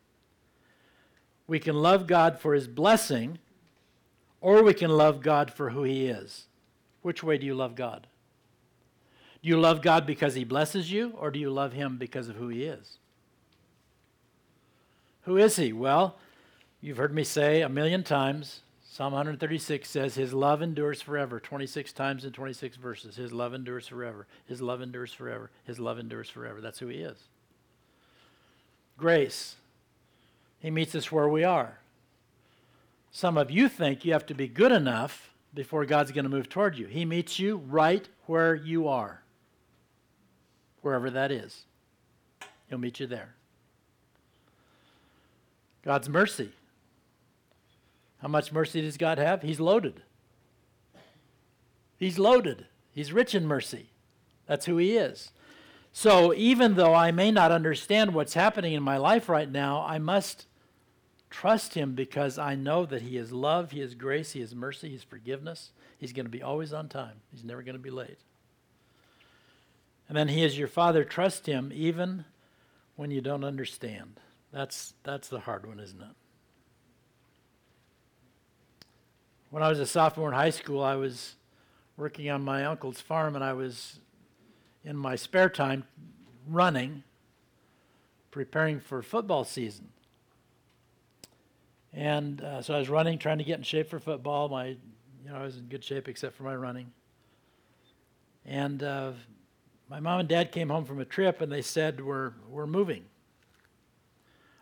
We 1.45 1.59
can 1.59 1.75
love 1.75 2.07
God 2.07 2.39
for 2.39 2.53
His 2.53 2.67
blessing, 2.67 3.39
or 4.39 4.63
we 4.63 4.73
can 4.73 4.91
love 4.91 5.21
God 5.21 5.51
for 5.51 5.71
who 5.71 5.83
He 5.83 6.05
is. 6.05 6.45
Which 7.01 7.21
way 7.21 7.37
do 7.37 7.45
you 7.45 7.53
love 7.53 7.75
God? 7.75 8.07
Do 9.43 9.49
you 9.49 9.59
love 9.59 9.81
God 9.81 10.05
because 10.05 10.35
He 10.35 10.43
blesses 10.43 10.91
you, 10.91 11.13
or 11.17 11.31
do 11.31 11.39
you 11.39 11.49
love 11.49 11.73
Him 11.73 11.97
because 11.97 12.29
of 12.29 12.35
who 12.35 12.47
He 12.47 12.63
is? 12.63 12.99
Who 15.23 15.37
is 15.37 15.55
He? 15.57 15.73
Well, 15.73 16.17
you've 16.79 16.97
heard 16.97 17.13
me 17.13 17.23
say 17.23 17.61
a 17.61 17.67
million 17.67 18.03
times 18.03 18.61
Psalm 18.91 19.13
136 19.13 19.89
says, 19.89 20.15
His 20.15 20.33
love 20.33 20.61
endures 20.61 21.01
forever. 21.01 21.39
26 21.39 21.93
times 21.93 22.25
in 22.25 22.33
26 22.33 22.75
verses. 22.75 23.15
His 23.15 23.31
love 23.31 23.53
endures 23.53 23.87
forever. 23.87 24.27
His 24.45 24.61
love 24.61 24.81
endures 24.81 25.13
forever. 25.13 25.49
His 25.63 25.79
love 25.79 25.97
endures 25.97 26.29
forever. 26.29 26.59
That's 26.59 26.79
who 26.79 26.87
He 26.87 26.97
is. 26.97 27.17
Grace. 28.97 29.55
He 30.59 30.69
meets 30.69 30.93
us 30.93 31.09
where 31.09 31.29
we 31.29 31.45
are. 31.45 31.79
Some 33.13 33.37
of 33.37 33.49
you 33.49 33.69
think 33.69 34.03
you 34.03 34.11
have 34.11 34.25
to 34.25 34.33
be 34.33 34.49
good 34.49 34.73
enough 34.73 35.31
before 35.53 35.85
God's 35.85 36.11
going 36.11 36.25
to 36.25 36.29
move 36.29 36.49
toward 36.49 36.77
you. 36.77 36.87
He 36.87 37.05
meets 37.05 37.39
you 37.39 37.63
right 37.69 38.05
where 38.25 38.53
you 38.53 38.89
are, 38.89 39.21
wherever 40.81 41.09
that 41.09 41.31
is. 41.31 41.63
He'll 42.67 42.77
meet 42.77 42.99
you 42.99 43.07
there. 43.07 43.35
God's 45.81 46.09
mercy. 46.09 46.51
How 48.21 48.27
much 48.27 48.51
mercy 48.51 48.81
does 48.81 48.97
God 48.97 49.17
have? 49.17 49.41
He's 49.41 49.59
loaded. 49.59 50.03
He's 51.97 52.19
loaded. 52.19 52.65
He's 52.93 53.13
rich 53.13 53.33
in 53.33 53.47
mercy. 53.47 53.89
That's 54.47 54.65
who 54.65 54.77
He 54.77 54.95
is. 54.97 55.31
So 55.91 56.33
even 56.33 56.75
though 56.75 56.93
I 56.93 57.11
may 57.11 57.31
not 57.31 57.51
understand 57.51 58.13
what's 58.13 58.33
happening 58.33 58.73
in 58.73 58.83
my 58.83 58.97
life 58.97 59.27
right 59.27 59.51
now, 59.51 59.83
I 59.85 59.97
must 59.97 60.45
trust 61.29 61.73
Him 61.73 61.95
because 61.95 62.37
I 62.37 62.55
know 62.55 62.85
that 62.85 63.01
He 63.01 63.17
is 63.17 63.31
love, 63.31 63.71
He 63.71 63.81
is 63.81 63.95
grace, 63.95 64.31
He 64.31 64.41
is 64.41 64.53
mercy, 64.53 64.89
He 64.89 64.95
is 64.95 65.03
forgiveness. 65.03 65.71
He's 65.97 66.13
going 66.13 66.25
to 66.25 66.31
be 66.31 66.43
always 66.43 66.73
on 66.73 66.89
time, 66.89 67.21
He's 67.31 67.43
never 67.43 67.63
going 67.63 67.75
to 67.75 67.81
be 67.81 67.89
late. 67.89 68.19
And 70.07 70.17
then 70.17 70.27
He 70.27 70.43
is 70.43 70.59
your 70.59 70.67
Father. 70.67 71.03
Trust 71.03 71.47
Him 71.47 71.71
even 71.73 72.25
when 72.95 73.11
you 73.11 73.21
don't 73.21 73.43
understand. 73.43 74.19
That's, 74.51 74.93
that's 75.03 75.29
the 75.29 75.39
hard 75.39 75.65
one, 75.65 75.79
isn't 75.79 76.01
it? 76.01 76.15
When 79.51 79.61
I 79.61 79.67
was 79.67 79.81
a 79.81 79.85
sophomore 79.85 80.29
in 80.29 80.33
high 80.33 80.49
school, 80.49 80.81
I 80.81 80.95
was 80.95 81.35
working 81.97 82.29
on 82.29 82.41
my 82.41 82.63
uncle's 82.63 83.01
farm 83.01 83.35
and 83.35 83.43
I 83.43 83.51
was 83.51 83.99
in 84.85 84.95
my 84.95 85.17
spare 85.17 85.49
time 85.49 85.83
running, 86.47 87.03
preparing 88.31 88.79
for 88.79 89.01
football 89.01 89.43
season. 89.43 89.89
And 91.93 92.41
uh, 92.41 92.61
so 92.61 92.73
I 92.73 92.79
was 92.79 92.87
running, 92.87 93.19
trying 93.19 93.39
to 93.39 93.43
get 93.43 93.57
in 93.57 93.63
shape 93.63 93.89
for 93.89 93.99
football. 93.99 94.47
My, 94.47 94.67
you 94.67 94.77
know, 95.29 95.35
I 95.35 95.43
was 95.43 95.57
in 95.57 95.65
good 95.65 95.83
shape 95.83 96.07
except 96.07 96.37
for 96.37 96.43
my 96.43 96.55
running. 96.55 96.93
And 98.45 98.81
uh, 98.81 99.11
my 99.89 99.99
mom 99.99 100.21
and 100.21 100.29
dad 100.29 100.53
came 100.53 100.69
home 100.69 100.85
from 100.85 101.01
a 101.01 101.05
trip, 101.05 101.41
and 101.41 101.51
they 101.51 101.61
said 101.61 102.03
we're 102.03 102.31
we're 102.49 102.65
moving. 102.65 103.03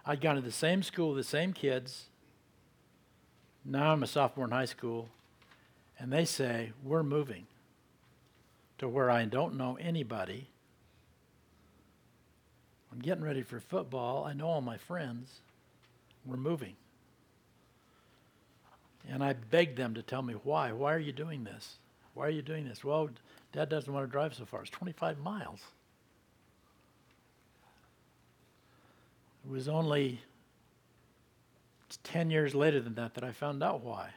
I'd 0.04 0.20
gone 0.20 0.36
to 0.36 0.42
the 0.42 0.52
same 0.52 0.82
school, 0.82 1.14
the 1.14 1.24
same 1.24 1.54
kids, 1.54 2.09
now 3.70 3.94
I'm 3.94 4.04
a 4.04 4.08
sophomore 4.08 4.46
in 4.46 4.52
high 4.52 4.66
school, 4.66 5.10
and 6.00 6.12
they 6.12 6.26
say, 6.26 6.72
We're 6.84 7.04
moving 7.04 7.46
to 8.80 8.88
where 8.88 9.10
I 9.10 9.26
don't 9.26 9.56
know 9.56 9.78
anybody. 9.80 10.48
I'm 12.92 13.00
getting 13.00 13.24
ready 13.24 13.44
for 13.44 13.60
football. 13.60 14.26
I 14.26 14.34
know 14.34 14.48
all 14.48 14.62
my 14.62 14.78
friends. 14.78 15.42
We're 16.26 16.38
moving. 16.38 16.76
And 19.08 19.24
I 19.24 19.34
begged 19.34 19.78
them 19.78 19.94
to 19.94 20.02
tell 20.02 20.22
me 20.22 20.34
why. 20.44 20.72
Why 20.72 20.94
are 20.94 21.00
you 21.00 21.12
doing 21.12 21.44
this? 21.44 21.76
Why 22.14 22.28
are 22.28 22.32
you 22.32 22.42
doing 22.42 22.68
this? 22.68 22.84
Well, 22.84 23.10
Dad 23.54 23.70
doesn't 23.70 23.92
want 23.92 24.06
to 24.08 24.12
drive 24.12 24.34
so 24.34 24.46
far. 24.46 24.62
It's 24.62 24.70
25 24.72 25.20
miles. 25.20 25.62
It 29.46 29.52
was 29.52 29.68
only 29.68 30.20
it's 32.02 32.12
10 32.12 32.30
years 32.30 32.56
later 32.56 32.80
than 32.80 32.96
that 32.96 33.16
that 33.16 33.24
I 33.24 33.32
found 33.32 33.64
out 33.64 33.82
why. 33.82 34.10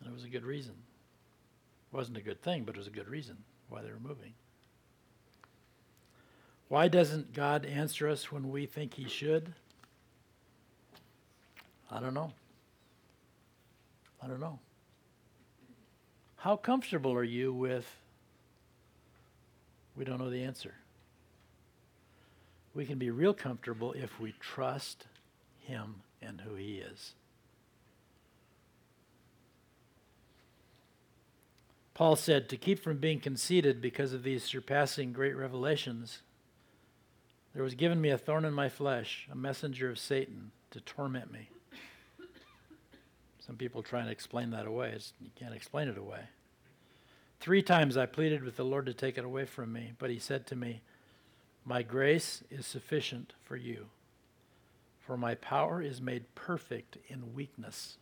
And 0.00 0.10
it 0.10 0.14
was 0.14 0.24
a 0.24 0.28
good 0.28 0.44
reason. 0.44 0.74
It 1.92 1.96
wasn't 1.96 2.18
a 2.18 2.22
good 2.22 2.42
thing, 2.42 2.64
but 2.64 2.74
it 2.74 2.78
was 2.78 2.86
a 2.86 2.90
good 2.90 3.08
reason 3.08 3.36
why 3.68 3.82
they 3.82 3.90
were 3.90 4.00
moving. 4.00 4.34
Why 6.68 6.88
doesn't 6.88 7.32
God 7.32 7.64
answer 7.64 8.08
us 8.08 8.30
when 8.30 8.50
we 8.50 8.66
think 8.66 8.94
He 8.94 9.08
should? 9.08 9.54
I 11.90 12.00
don't 12.00 12.14
know. 12.14 12.32
I 14.22 14.26
don't 14.26 14.40
know. 14.40 14.58
How 16.36 16.56
comfortable 16.56 17.12
are 17.12 17.24
you 17.24 17.52
with 17.52 17.86
we 19.96 20.04
don't 20.04 20.18
know 20.18 20.30
the 20.30 20.44
answer? 20.44 20.74
We 22.74 22.84
can 22.84 22.98
be 22.98 23.10
real 23.10 23.34
comfortable 23.34 23.92
if 23.94 24.20
we 24.20 24.32
trust 24.38 25.06
him 25.68 26.02
and 26.20 26.40
who 26.40 26.54
he 26.54 26.78
is. 26.78 27.12
Paul 31.94 32.16
said, 32.16 32.48
To 32.48 32.56
keep 32.56 32.80
from 32.80 32.98
being 32.98 33.20
conceited 33.20 33.80
because 33.80 34.12
of 34.12 34.22
these 34.22 34.44
surpassing 34.44 35.12
great 35.12 35.36
revelations, 35.36 36.22
there 37.54 37.62
was 37.62 37.74
given 37.74 38.00
me 38.00 38.10
a 38.10 38.18
thorn 38.18 38.44
in 38.44 38.54
my 38.54 38.68
flesh, 38.68 39.28
a 39.30 39.36
messenger 39.36 39.90
of 39.90 39.98
Satan 39.98 40.52
to 40.70 40.80
torment 40.80 41.32
me. 41.32 41.50
Some 43.44 43.56
people 43.56 43.82
try 43.82 44.00
and 44.00 44.10
explain 44.10 44.50
that 44.50 44.66
away. 44.66 44.92
It's, 44.94 45.12
you 45.20 45.30
can't 45.34 45.54
explain 45.54 45.88
it 45.88 45.98
away. 45.98 46.20
Three 47.40 47.62
times 47.62 47.96
I 47.96 48.06
pleaded 48.06 48.42
with 48.42 48.56
the 48.56 48.64
Lord 48.64 48.86
to 48.86 48.94
take 48.94 49.16
it 49.16 49.24
away 49.24 49.44
from 49.44 49.72
me, 49.72 49.92
but 49.98 50.10
he 50.10 50.18
said 50.18 50.46
to 50.48 50.56
me, 50.56 50.82
My 51.64 51.82
grace 51.82 52.42
is 52.50 52.66
sufficient 52.66 53.32
for 53.44 53.56
you, 53.56 53.86
for 55.08 55.16
my 55.16 55.34
power 55.36 55.80
is 55.80 56.02
made 56.02 56.34
perfect 56.34 56.98
in 57.08 57.32
weakness. 57.32 57.96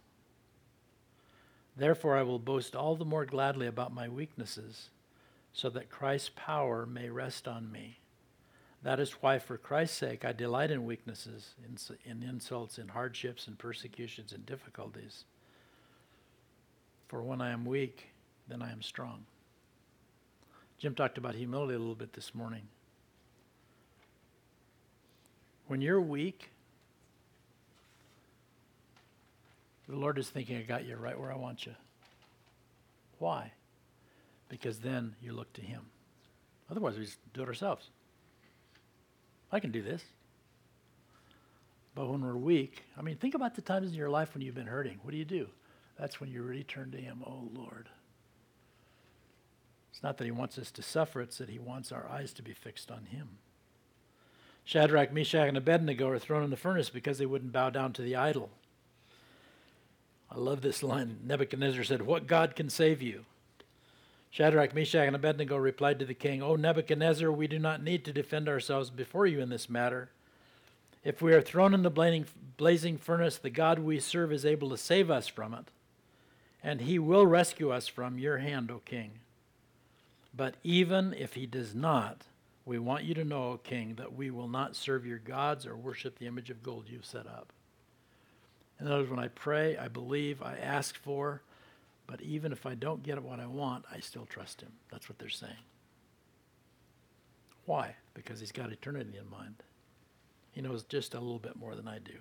Therefore, 1.77 2.17
I 2.17 2.25
will 2.25 2.41
boast 2.41 2.75
all 2.75 2.97
the 2.97 3.05
more 3.05 3.25
gladly 3.25 3.69
about 3.69 3.95
my 3.95 4.09
weaknesses, 4.09 4.91
so 5.53 5.71
that 5.71 5.89
Christ's 5.89 6.33
power 6.35 6.85
may 6.85 7.09
rest 7.09 7.47
on 7.47 7.71
me. 7.71 8.01
That 8.83 8.99
is 8.99 9.13
why, 9.23 9.39
for 9.39 9.57
Christ's 9.57 9.99
sake, 9.99 10.25
I 10.25 10.33
delight 10.33 10.73
in 10.73 10.85
weaknesses, 10.85 11.55
in, 11.65 11.79
in 12.11 12.29
insults, 12.29 12.77
in 12.77 12.89
hardships, 12.89 13.47
in 13.47 13.55
persecutions, 13.55 14.33
in 14.33 14.41
difficulties. 14.41 15.27
For 17.07 17.23
when 17.23 17.41
I 17.41 17.53
am 17.53 17.65
weak, 17.65 18.09
then 18.49 18.63
I 18.63 18.73
am 18.73 18.83
strong. 18.83 19.27
Jim 20.79 20.97
talked 20.97 21.19
about 21.19 21.37
humility 21.37 21.75
a 21.75 21.79
little 21.79 21.95
bit 21.95 22.15
this 22.15 22.35
morning. 22.35 22.63
When 25.69 25.81
you're 25.81 26.01
weak, 26.01 26.51
The 29.89 29.97
Lord 29.97 30.19
is 30.19 30.29
thinking, 30.29 30.57
I 30.57 30.63
got 30.63 30.85
you 30.85 30.97
right 30.97 31.19
where 31.19 31.33
I 31.33 31.37
want 31.37 31.67
you. 31.67 31.75
Why? 33.19 33.53
Because 34.49 34.79
then 34.79 35.15
you 35.23 35.33
look 35.33 35.53
to 35.55 35.61
Him. 35.61 35.83
Otherwise, 36.71 36.99
we 36.99 37.05
just 37.05 37.19
do 37.33 37.43
it 37.43 37.49
ourselves. 37.49 37.91
I 39.53 39.61
can 39.61 39.71
do 39.71 39.83
this. 39.83 40.03
But 41.95 42.09
when 42.09 42.21
we're 42.21 42.37
weak, 42.37 42.85
I 42.99 43.03
mean, 43.03 43.17
think 43.17 43.35
about 43.35 43.55
the 43.55 43.63
times 43.63 43.89
in 43.89 43.95
your 43.95 44.11
life 44.11 44.35
when 44.35 44.43
you've 44.43 44.55
been 44.55 44.67
hurting. 44.67 44.99
What 45.03 45.13
do 45.13 45.17
you 45.17 45.25
do? 45.25 45.49
That's 45.99 46.21
when 46.21 46.31
you 46.31 46.43
really 46.43 46.65
turn 46.65 46.91
to 46.91 46.99
Him. 46.99 47.23
Oh, 47.25 47.49
Lord. 47.55 47.89
It's 49.93 50.03
not 50.03 50.19
that 50.19 50.25
He 50.25 50.31
wants 50.31 50.59
us 50.59 50.71
to 50.73 50.83
suffer, 50.83 51.23
it's 51.23 51.39
that 51.39 51.49
He 51.49 51.59
wants 51.59 51.93
our 51.93 52.07
eyes 52.09 52.33
to 52.35 52.43
be 52.43 52.53
fixed 52.53 52.91
on 52.91 53.07
Him. 53.07 53.39
Shadrach, 54.65 55.13
Meshach, 55.13 55.49
and 55.49 55.57
Abednego 55.57 56.09
are 56.09 56.19
thrown 56.19 56.43
in 56.43 56.51
the 56.51 56.57
furnace 56.57 56.91
because 56.91 57.19
they 57.19 57.25
wouldn't 57.25 57.53
bow 57.53 57.71
down 57.71 57.93
to 57.95 58.03
the 58.03 58.17
idol. 58.17 58.51
I 60.31 60.39
love 60.39 60.61
this 60.61 60.83
line. 60.83 61.19
Nebuchadnezzar 61.25 61.85
said, 61.85 62.03
What 62.03 62.27
God 62.27 62.57
can 62.57 62.69
save 62.69 63.01
you? 63.01 63.25
Shadrach, 64.31 64.75
Meshach, 64.75 65.07
and 65.07 65.17
Abednego 65.17 65.57
replied 65.57 65.99
to 65.99 66.05
the 66.05 66.13
king, 66.13 66.43
O 66.43 66.57
Nebuchadnezzar, 66.57 67.33
we 67.33 67.47
do 67.47 67.59
not 67.59 67.83
need 67.83 68.05
to 68.05 68.13
defend 68.13 68.49
ourselves 68.49 68.91
before 68.91 69.27
you 69.27 69.41
in 69.41 69.49
this 69.49 69.71
matter. 69.71 70.11
If 71.03 71.23
we 71.23 71.33
are 71.33 71.41
thrown 71.41 71.73
in 71.73 71.83
the 71.83 72.25
blazing 72.59 72.99
furnace, 72.99 73.39
the 73.39 73.49
God 73.49 73.79
we 73.79 74.01
serve 74.01 74.33
is 74.33 74.45
able 74.45 74.69
to 74.71 74.77
save 74.77 75.11
us 75.11 75.29
from 75.29 75.55
it, 75.55 75.67
and 76.63 76.83
he 76.83 76.99
will 76.99 77.27
rescue 77.27 77.71
us 77.71 77.87
from 77.87 78.19
your 78.19 78.39
hand, 78.39 78.71
O 78.71 78.81
king. 78.85 79.13
But 80.37 80.57
even 80.65 81.15
if 81.15 81.35
he 81.35 81.47
does 81.47 81.75
not, 81.75 82.23
we 82.67 82.79
want 82.79 83.05
you 83.05 83.15
to 83.15 83.25
know, 83.25 83.53
O 83.53 83.57
king, 83.59 83.95
that 83.95 84.15
we 84.15 84.31
will 84.31 84.49
not 84.49 84.77
serve 84.77 85.07
your 85.07 85.19
gods 85.19 85.65
or 85.65 85.77
worship 85.77 86.19
the 86.19 86.27
image 86.27 86.51
of 86.51 86.63
gold 86.63 86.89
you've 86.91 87.07
set 87.07 87.27
up. 87.27 87.53
In 88.81 88.87
other 88.87 88.99
words, 88.99 89.11
when 89.11 89.19
I 89.19 89.29
pray, 89.29 89.77
I 89.77 89.89
believe, 89.89 90.43
I 90.43 90.57
ask 90.57 90.97
for, 90.99 91.43
but 92.07 92.21
even 92.21 92.53
if 92.53 92.67
I 92.67 92.75
don't 92.75 93.03
get 93.03 93.23
what 93.23 93.41
I 93.41 93.47
want, 93.47 93.85
I 93.91 94.01
still 94.01 94.27
trust 94.27 94.61
Him. 94.61 94.73
That's 94.91 95.09
what 95.09 95.19
they're 95.19 95.29
saying. 95.29 95.53
Why? 97.65 97.97
Because 98.15 98.41
He's 98.41 98.53
got 98.53 98.71
eternity 98.71 99.17
in 99.19 99.31
mind. 99.31 99.63
He 100.53 100.61
knows 100.61 100.85
just 100.85 101.15
a 101.15 101.21
little 101.21 101.39
bit 101.39 101.57
more 101.57 101.75
than 101.75 101.89
I 101.89 101.99
do. 101.99 102.15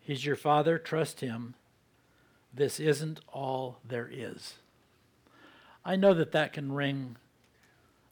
He's 0.00 0.24
your 0.24 0.36
Father, 0.36 0.78
trust 0.78 1.20
Him. 1.20 1.54
This 2.54 2.80
isn't 2.80 3.20
all 3.32 3.80
there 3.86 4.08
is. 4.10 4.54
I 5.84 5.96
know 5.96 6.14
that 6.14 6.32
that 6.32 6.52
can 6.52 6.72
ring 6.72 7.16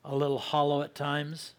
a 0.04 0.14
little 0.14 0.38
hollow 0.38 0.82
at 0.82 0.94
times. 0.94 1.54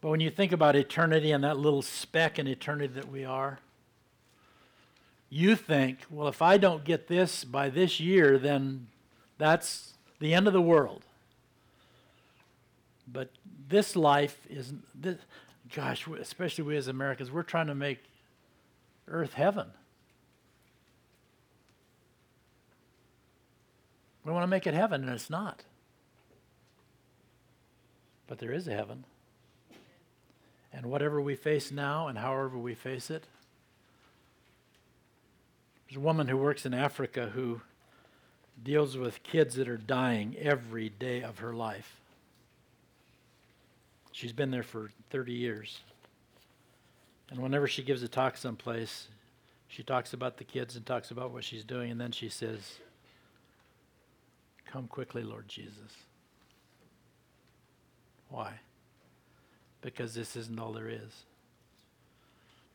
But 0.00 0.08
when 0.08 0.20
you 0.20 0.30
think 0.30 0.52
about 0.52 0.76
eternity 0.76 1.30
and 1.30 1.44
that 1.44 1.58
little 1.58 1.82
speck 1.82 2.38
in 2.38 2.46
eternity 2.46 2.94
that 2.94 3.10
we 3.10 3.24
are, 3.24 3.58
you 5.28 5.54
think, 5.54 5.98
well, 6.10 6.26
if 6.26 6.42
I 6.42 6.56
don't 6.56 6.84
get 6.84 7.06
this 7.06 7.44
by 7.44 7.68
this 7.68 8.00
year, 8.00 8.38
then 8.38 8.88
that's 9.38 9.94
the 10.18 10.34
end 10.34 10.46
of 10.46 10.52
the 10.52 10.60
world. 10.60 11.04
But 13.06 13.30
this 13.68 13.94
life 13.94 14.38
is, 14.48 14.72
this, 14.94 15.18
gosh, 15.74 16.06
especially 16.06 16.64
we 16.64 16.76
as 16.76 16.88
Americans, 16.88 17.30
we're 17.30 17.42
trying 17.42 17.68
to 17.68 17.74
make 17.74 17.98
earth 19.06 19.34
heaven. 19.34 19.68
We 24.24 24.32
want 24.32 24.42
to 24.42 24.48
make 24.48 24.66
it 24.66 24.74
heaven, 24.74 25.02
and 25.02 25.12
it's 25.12 25.30
not. 25.30 25.64
But 28.26 28.38
there 28.38 28.52
is 28.52 28.68
a 28.68 28.72
heaven. 28.72 29.04
And 30.72 30.86
whatever 30.86 31.20
we 31.20 31.34
face 31.34 31.72
now 31.72 32.08
and 32.08 32.18
however 32.18 32.56
we 32.56 32.74
face 32.74 33.10
it, 33.10 33.24
there's 35.88 35.96
a 35.96 36.00
woman 36.00 36.28
who 36.28 36.36
works 36.36 36.64
in 36.64 36.72
Africa 36.72 37.30
who 37.34 37.60
deals 38.62 38.96
with 38.96 39.22
kids 39.22 39.56
that 39.56 39.68
are 39.68 39.76
dying 39.76 40.36
every 40.38 40.88
day 40.88 41.22
of 41.22 41.38
her 41.38 41.52
life. 41.52 41.96
She's 44.12 44.32
been 44.32 44.50
there 44.50 44.62
for 44.62 44.90
30 45.10 45.32
years. 45.32 45.80
And 47.30 47.40
whenever 47.40 47.66
she 47.66 47.82
gives 47.82 48.02
a 48.02 48.08
talk 48.08 48.36
someplace, 48.36 49.08
she 49.68 49.82
talks 49.82 50.12
about 50.12 50.36
the 50.36 50.44
kids 50.44 50.76
and 50.76 50.84
talks 50.84 51.10
about 51.10 51.30
what 51.30 51.44
she's 51.44 51.64
doing, 51.64 51.90
and 51.90 52.00
then 52.00 52.12
she 52.12 52.28
says, 52.28 52.78
Come 54.66 54.88
quickly, 54.88 55.22
Lord 55.22 55.48
Jesus. 55.48 55.96
Why? 58.28 58.60
Because 59.80 60.14
this 60.14 60.36
isn't 60.36 60.58
all 60.58 60.72
there 60.72 60.88
is. 60.88 61.24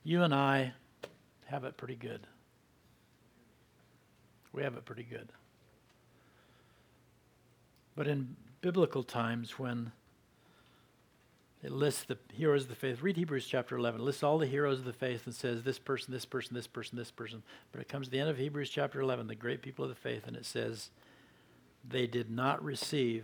You 0.04 0.24
and 0.24 0.34
I 0.34 0.74
have 1.46 1.64
it 1.64 1.78
pretty 1.78 1.96
good. 1.96 2.22
We 4.54 4.64
have 4.64 4.76
it 4.76 4.86
pretty 4.86 5.04
good. 5.04 5.32
But 7.96 8.08
in 8.08 8.36
biblical 8.62 9.04
times, 9.04 9.58
when 9.60 9.92
it 11.64 11.72
lists 11.72 12.04
the 12.04 12.18
heroes 12.34 12.64
of 12.64 12.70
the 12.70 12.76
faith, 12.76 13.02
read 13.02 13.18
Hebrews 13.18 13.48
chapter 13.48 13.76
11. 13.76 14.02
It 14.02 14.04
lists 14.04 14.24
all 14.24 14.38
the 14.38 14.46
heroes 14.46 14.80
of 14.80 14.86
the 14.86 14.94
faith 14.94 15.26
and 15.26 15.34
says 15.34 15.64
this 15.64 15.80
person, 15.80 16.14
this 16.14 16.26
person, 16.26 16.54
this 16.54 16.68
person, 16.68 16.98
this 16.98 17.12
person. 17.12 17.44
But 17.72 17.82
it 17.82 17.90
comes 17.90 18.08
to 18.08 18.12
the 18.12 18.20
end 18.20 18.30
of 18.30 18.38
Hebrews 18.38 18.70
chapter 18.70 19.02
11, 19.02 19.28
the 19.28 19.36
great 19.36 19.62
people 19.62 19.84
of 19.84 19.90
the 19.90 19.96
faith, 19.96 20.28
and 20.28 20.36
it 20.36 20.46
says 20.46 20.92
they 21.88 22.08
did 22.08 22.30
not 22.30 22.64
receive 22.64 23.24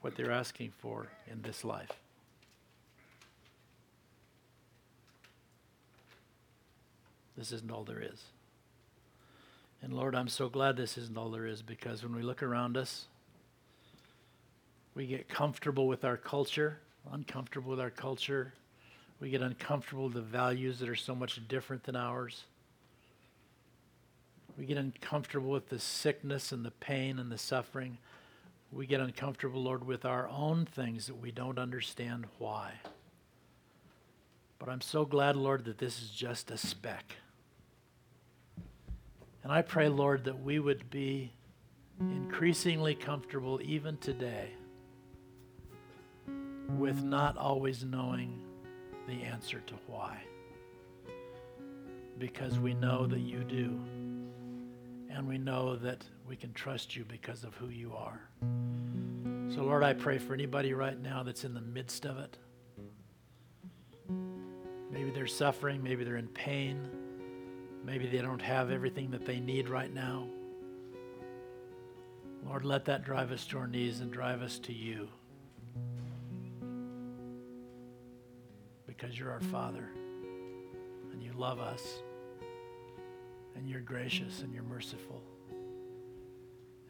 what 0.00 0.16
they're 0.16 0.30
asking 0.30 0.72
for 0.78 1.08
in 1.30 1.42
this 1.42 1.64
life. 1.64 1.99
This 7.40 7.52
isn't 7.52 7.70
all 7.70 7.84
there 7.84 8.02
is. 8.02 8.22
And 9.80 9.94
Lord, 9.94 10.14
I'm 10.14 10.28
so 10.28 10.50
glad 10.50 10.76
this 10.76 10.98
isn't 10.98 11.16
all 11.16 11.30
there 11.30 11.46
is 11.46 11.62
because 11.62 12.02
when 12.02 12.14
we 12.14 12.20
look 12.20 12.42
around 12.42 12.76
us, 12.76 13.06
we 14.94 15.06
get 15.06 15.26
comfortable 15.26 15.88
with 15.88 16.04
our 16.04 16.18
culture, 16.18 16.80
uncomfortable 17.10 17.70
with 17.70 17.80
our 17.80 17.88
culture. 17.88 18.52
We 19.20 19.30
get 19.30 19.40
uncomfortable 19.40 20.04
with 20.04 20.12
the 20.12 20.20
values 20.20 20.80
that 20.80 20.88
are 20.90 20.94
so 20.94 21.14
much 21.14 21.40
different 21.48 21.84
than 21.84 21.96
ours. 21.96 22.44
We 24.58 24.66
get 24.66 24.76
uncomfortable 24.76 25.48
with 25.48 25.70
the 25.70 25.78
sickness 25.78 26.52
and 26.52 26.62
the 26.62 26.72
pain 26.72 27.18
and 27.18 27.32
the 27.32 27.38
suffering. 27.38 27.96
We 28.70 28.84
get 28.84 29.00
uncomfortable, 29.00 29.62
Lord, 29.62 29.86
with 29.86 30.04
our 30.04 30.28
own 30.28 30.66
things 30.66 31.06
that 31.06 31.16
we 31.16 31.30
don't 31.30 31.58
understand 31.58 32.26
why. 32.36 32.72
But 34.58 34.68
I'm 34.68 34.82
so 34.82 35.06
glad, 35.06 35.36
Lord, 35.36 35.64
that 35.64 35.78
this 35.78 36.02
is 36.02 36.10
just 36.10 36.50
a 36.50 36.58
speck. 36.58 37.14
And 39.42 39.52
I 39.52 39.62
pray, 39.62 39.88
Lord, 39.88 40.24
that 40.24 40.42
we 40.42 40.58
would 40.58 40.90
be 40.90 41.32
increasingly 42.00 42.94
comfortable 42.94 43.60
even 43.62 43.96
today 43.98 44.50
with 46.78 47.02
not 47.02 47.36
always 47.36 47.84
knowing 47.84 48.42
the 49.06 49.22
answer 49.22 49.60
to 49.66 49.74
why. 49.86 50.18
Because 52.18 52.58
we 52.58 52.74
know 52.74 53.06
that 53.06 53.20
you 53.20 53.44
do. 53.44 53.80
And 55.10 55.26
we 55.26 55.38
know 55.38 55.76
that 55.76 56.04
we 56.26 56.36
can 56.36 56.52
trust 56.52 56.94
you 56.94 57.04
because 57.04 57.42
of 57.42 57.54
who 57.54 57.68
you 57.68 57.92
are. 57.94 58.20
So, 59.52 59.64
Lord, 59.64 59.82
I 59.82 59.92
pray 59.92 60.18
for 60.18 60.32
anybody 60.32 60.72
right 60.72 61.00
now 61.00 61.22
that's 61.22 61.44
in 61.44 61.54
the 61.54 61.60
midst 61.60 62.06
of 62.06 62.18
it. 62.18 62.36
Maybe 64.90 65.10
they're 65.10 65.26
suffering, 65.26 65.82
maybe 65.82 66.04
they're 66.04 66.16
in 66.16 66.28
pain, 66.28 66.88
maybe 67.84 68.06
they 68.06 68.22
don't 68.22 68.42
have 68.42 68.70
everything 68.70 69.10
that 69.10 69.24
they 69.26 69.40
need 69.40 69.68
right 69.68 69.92
now. 69.92 70.26
Lord, 72.46 72.64
let 72.64 72.84
that 72.86 73.04
drive 73.04 73.32
us 73.32 73.46
to 73.46 73.58
our 73.58 73.66
knees 73.66 74.00
and 74.00 74.10
drive 74.10 74.42
us 74.42 74.58
to 74.60 74.72
you. 74.72 75.08
Because 78.86 79.18
you're 79.18 79.30
our 79.30 79.40
Father 79.40 79.88
and 81.12 81.22
you 81.22 81.32
love 81.32 81.60
us 81.60 82.02
and 83.54 83.68
you're 83.68 83.80
gracious 83.80 84.40
and 84.40 84.52
you're 84.52 84.62
merciful. 84.62 85.22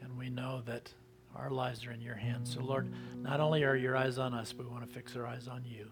And 0.01 0.17
we 0.17 0.29
know 0.29 0.61
that 0.65 0.93
our 1.35 1.49
lives 1.49 1.85
are 1.85 1.91
in 1.91 2.01
your 2.01 2.15
hands. 2.15 2.53
So, 2.53 2.61
Lord, 2.61 2.91
not 3.21 3.39
only 3.39 3.63
are 3.63 3.75
your 3.75 3.95
eyes 3.95 4.17
on 4.17 4.33
us, 4.33 4.51
but 4.53 4.65
we 4.65 4.71
want 4.71 4.87
to 4.87 4.93
fix 4.93 5.15
our 5.15 5.25
eyes 5.25 5.47
on 5.47 5.63
you. 5.65 5.87